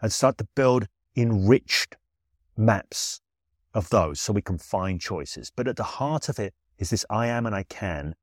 [0.00, 1.96] and start to build enriched
[2.56, 3.20] maps
[3.74, 5.52] of those so we can find choices.
[5.54, 8.14] But at the heart of it is this I am and I can.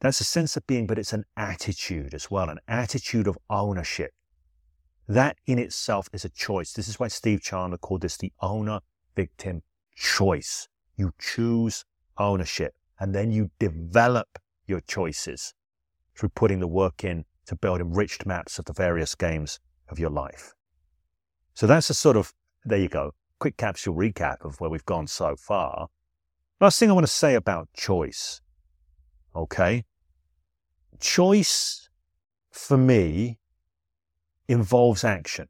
[0.00, 4.12] That's a sense of being, but it's an attitude as well, an attitude of ownership.
[5.08, 6.72] That in itself is a choice.
[6.72, 8.80] This is why Steve Chandler called this the owner
[9.14, 9.62] victim
[9.94, 10.68] choice.
[10.96, 11.84] You choose
[12.18, 15.54] ownership and then you develop your choices
[16.14, 20.10] through putting the work in to build enriched maps of the various games of your
[20.10, 20.52] life.
[21.54, 22.32] So that's a sort of,
[22.64, 25.88] there you go, quick capsule recap of where we've gone so far.
[26.60, 28.40] Last thing I want to say about choice.
[29.34, 29.84] Okay.
[30.98, 31.88] Choice
[32.50, 33.38] for me
[34.48, 35.48] involves action.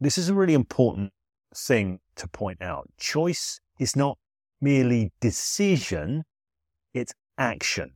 [0.00, 1.12] This is a really important
[1.54, 2.88] thing to point out.
[2.98, 4.18] Choice is not
[4.60, 6.24] merely decision,
[6.94, 7.92] it's action.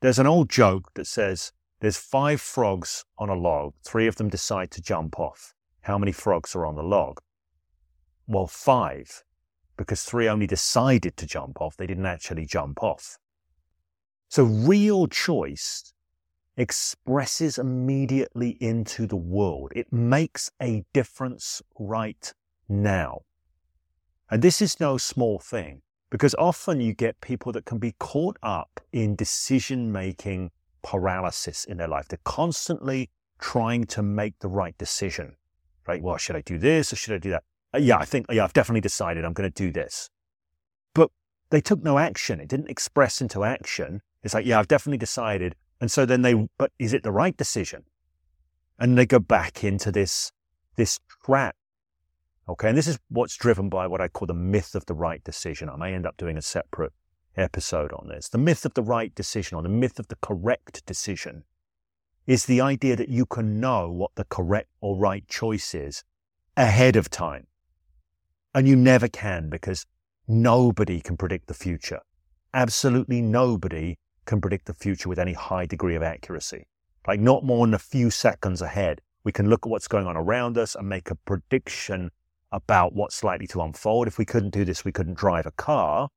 [0.00, 4.28] There's an old joke that says there's five frogs on a log, three of them
[4.28, 5.54] decide to jump off.
[5.82, 7.20] How many frogs are on the log?
[8.28, 9.24] Well, five,
[9.76, 13.18] because three only decided to jump off, they didn't actually jump off.
[14.28, 15.92] So, real choice
[16.56, 19.72] expresses immediately into the world.
[19.74, 22.32] It makes a difference right
[22.68, 23.22] now.
[24.30, 28.36] And this is no small thing because often you get people that can be caught
[28.42, 30.50] up in decision making
[30.82, 32.08] paralysis in their life.
[32.08, 35.36] They're constantly trying to make the right decision,
[35.86, 36.02] right?
[36.02, 37.44] Well, should I do this or should I do that?
[37.74, 40.08] Uh, yeah, I think, yeah, I've definitely decided I'm going to do this.
[40.94, 41.10] But
[41.50, 42.40] they took no action.
[42.40, 44.00] It didn't express into action.
[44.22, 45.54] It's like, yeah, I've definitely decided.
[45.80, 47.84] And so then they, but is it the right decision?
[48.78, 50.32] And they go back into this,
[50.76, 51.54] this trap.
[52.48, 52.68] Okay.
[52.68, 55.68] And this is what's driven by what I call the myth of the right decision.
[55.68, 56.92] I may end up doing a separate
[57.36, 58.28] episode on this.
[58.28, 61.44] The myth of the right decision or the myth of the correct decision
[62.26, 66.04] is the idea that you can know what the correct or right choice is
[66.56, 67.46] ahead of time.
[68.54, 69.86] And you never can because
[70.26, 72.00] nobody can predict the future.
[72.54, 76.66] Absolutely nobody can predict the future with any high degree of accuracy.
[77.06, 79.00] Like not more than a few seconds ahead.
[79.24, 82.10] We can look at what's going on around us and make a prediction
[82.52, 84.06] about what's likely to unfold.
[84.06, 86.08] If we couldn't do this, we couldn't drive a car,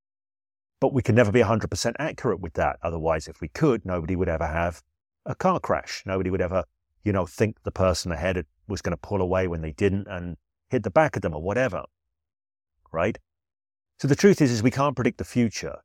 [0.79, 2.77] but we can never be 100% accurate with that.
[2.81, 4.81] Otherwise, if we could, nobody would ever have
[5.25, 6.03] a car crash.
[6.05, 6.63] Nobody would ever,
[7.03, 10.37] you know, think the person ahead was going to pull away when they didn't and
[10.69, 11.83] hit the back of them or whatever.
[12.91, 13.17] Right?
[13.99, 15.77] So the truth is, is we can't predict the future.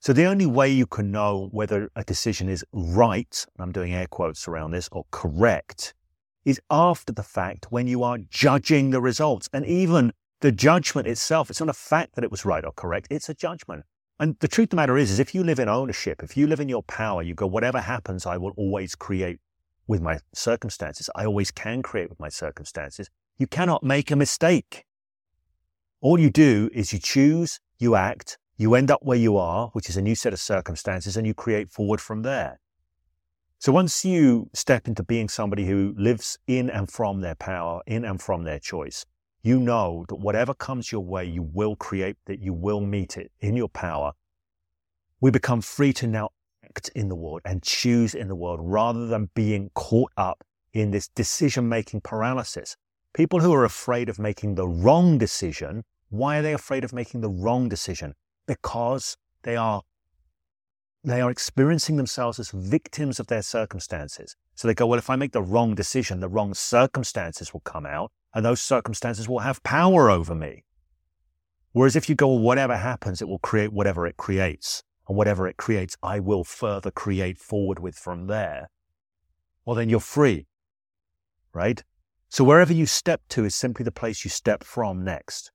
[0.00, 4.06] So the only way you can know whether a decision is right, I'm doing air
[4.06, 5.94] quotes around this, or correct,
[6.44, 9.48] is after the fact when you are judging the results.
[9.52, 13.08] And even the judgment itself, it's not a fact that it was right or correct,
[13.10, 13.84] it's a judgment.
[14.18, 16.46] And the truth of the matter is, is if you live in ownership, if you
[16.46, 19.38] live in your power, you go, whatever happens, I will always create
[19.86, 21.08] with my circumstances.
[21.14, 23.08] I always can create with my circumstances.
[23.38, 24.84] You cannot make a mistake.
[26.02, 29.88] All you do is you choose, you act, you end up where you are, which
[29.88, 32.60] is a new set of circumstances, and you create forward from there.
[33.60, 38.04] So once you step into being somebody who lives in and from their power, in
[38.04, 39.06] and from their choice,
[39.42, 43.30] you know that whatever comes your way, you will create, that you will meet it
[43.40, 44.12] in your power.
[45.20, 46.30] We become free to now
[46.64, 50.42] act in the world and choose in the world rather than being caught up
[50.72, 52.76] in this decision making paralysis.
[53.12, 57.20] People who are afraid of making the wrong decision, why are they afraid of making
[57.20, 58.14] the wrong decision?
[58.50, 59.80] because they are
[61.02, 64.36] they are experiencing themselves as victims of their circumstances.
[64.54, 67.86] So they go, well, if I make the wrong decision, the wrong circumstances will come
[67.86, 70.64] out, and those circumstances will have power over me.
[71.72, 74.82] Whereas if you go, well, whatever happens, it will create whatever it creates.
[75.08, 78.70] And whatever it creates, I will further create forward with from there.
[79.64, 80.46] Well, then you're free,
[81.52, 81.82] right?
[82.28, 85.50] So wherever you step to is simply the place you step from next.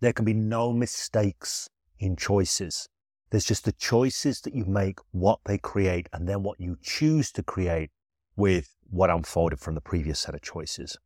[0.00, 2.88] There can be no mistakes in choices.
[3.30, 7.32] There's just the choices that you make, what they create, and then what you choose
[7.32, 7.90] to create
[8.36, 10.96] with what unfolded from the previous set of choices.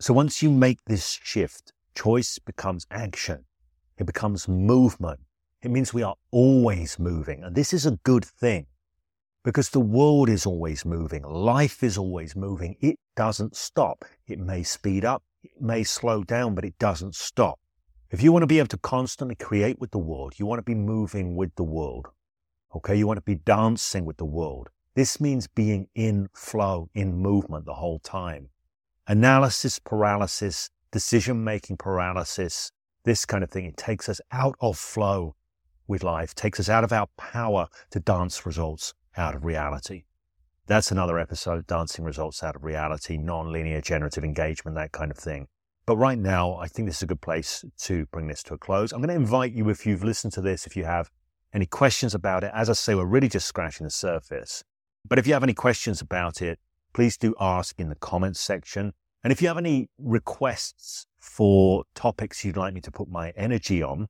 [0.00, 3.44] So once you make this shift, choice becomes action.
[3.98, 5.20] It becomes movement.
[5.62, 7.44] It means we are always moving.
[7.44, 8.66] And this is a good thing
[9.44, 11.22] because the world is always moving.
[11.22, 12.76] Life is always moving.
[12.80, 14.04] It doesn't stop.
[14.26, 15.22] It may speed up.
[15.42, 17.60] It may slow down, but it doesn't stop.
[18.14, 20.62] If you want to be able to constantly create with the world, you want to
[20.62, 22.06] be moving with the world.
[22.72, 22.94] Okay.
[22.94, 24.68] You want to be dancing with the world.
[24.94, 28.50] This means being in flow, in movement the whole time.
[29.08, 32.70] Analysis paralysis, decision making paralysis,
[33.02, 33.64] this kind of thing.
[33.64, 35.34] It takes us out of flow
[35.88, 40.04] with life, takes us out of our power to dance results out of reality.
[40.68, 45.48] That's another episode, dancing results out of reality, non-linear generative engagement, that kind of thing.
[45.86, 48.58] But right now, I think this is a good place to bring this to a
[48.58, 48.92] close.
[48.92, 51.10] I'm going to invite you, if you've listened to this, if you have
[51.52, 54.64] any questions about it, as I say, we're really just scratching the surface.
[55.06, 56.58] But if you have any questions about it,
[56.94, 58.94] please do ask in the comments section.
[59.22, 63.82] And if you have any requests for topics you'd like me to put my energy
[63.82, 64.08] on,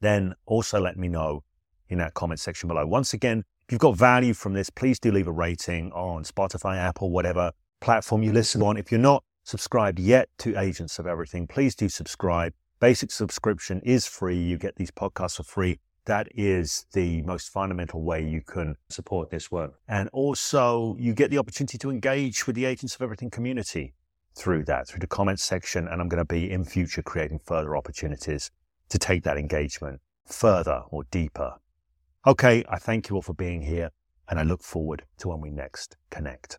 [0.00, 1.42] then also let me know
[1.88, 2.86] in that comment section below.
[2.86, 6.76] Once again, if you've got value from this, please do leave a rating on Spotify,
[6.76, 7.50] Apple, whatever
[7.80, 8.76] platform you listen on.
[8.76, 12.52] If you're not subscribed yet to Agents of Everything, please do subscribe.
[12.80, 14.36] Basic subscription is free.
[14.36, 15.78] You get these podcasts for free.
[16.04, 19.74] That is the most fundamental way you can support this work.
[19.88, 23.94] And also, you get the opportunity to engage with the Agents of Everything community
[24.34, 25.88] through that, through the comments section.
[25.88, 28.50] And I'm going to be in future creating further opportunities
[28.88, 31.54] to take that engagement further or deeper.
[32.26, 33.90] Okay, I thank you all for being here,
[34.28, 36.58] and I look forward to when we next connect.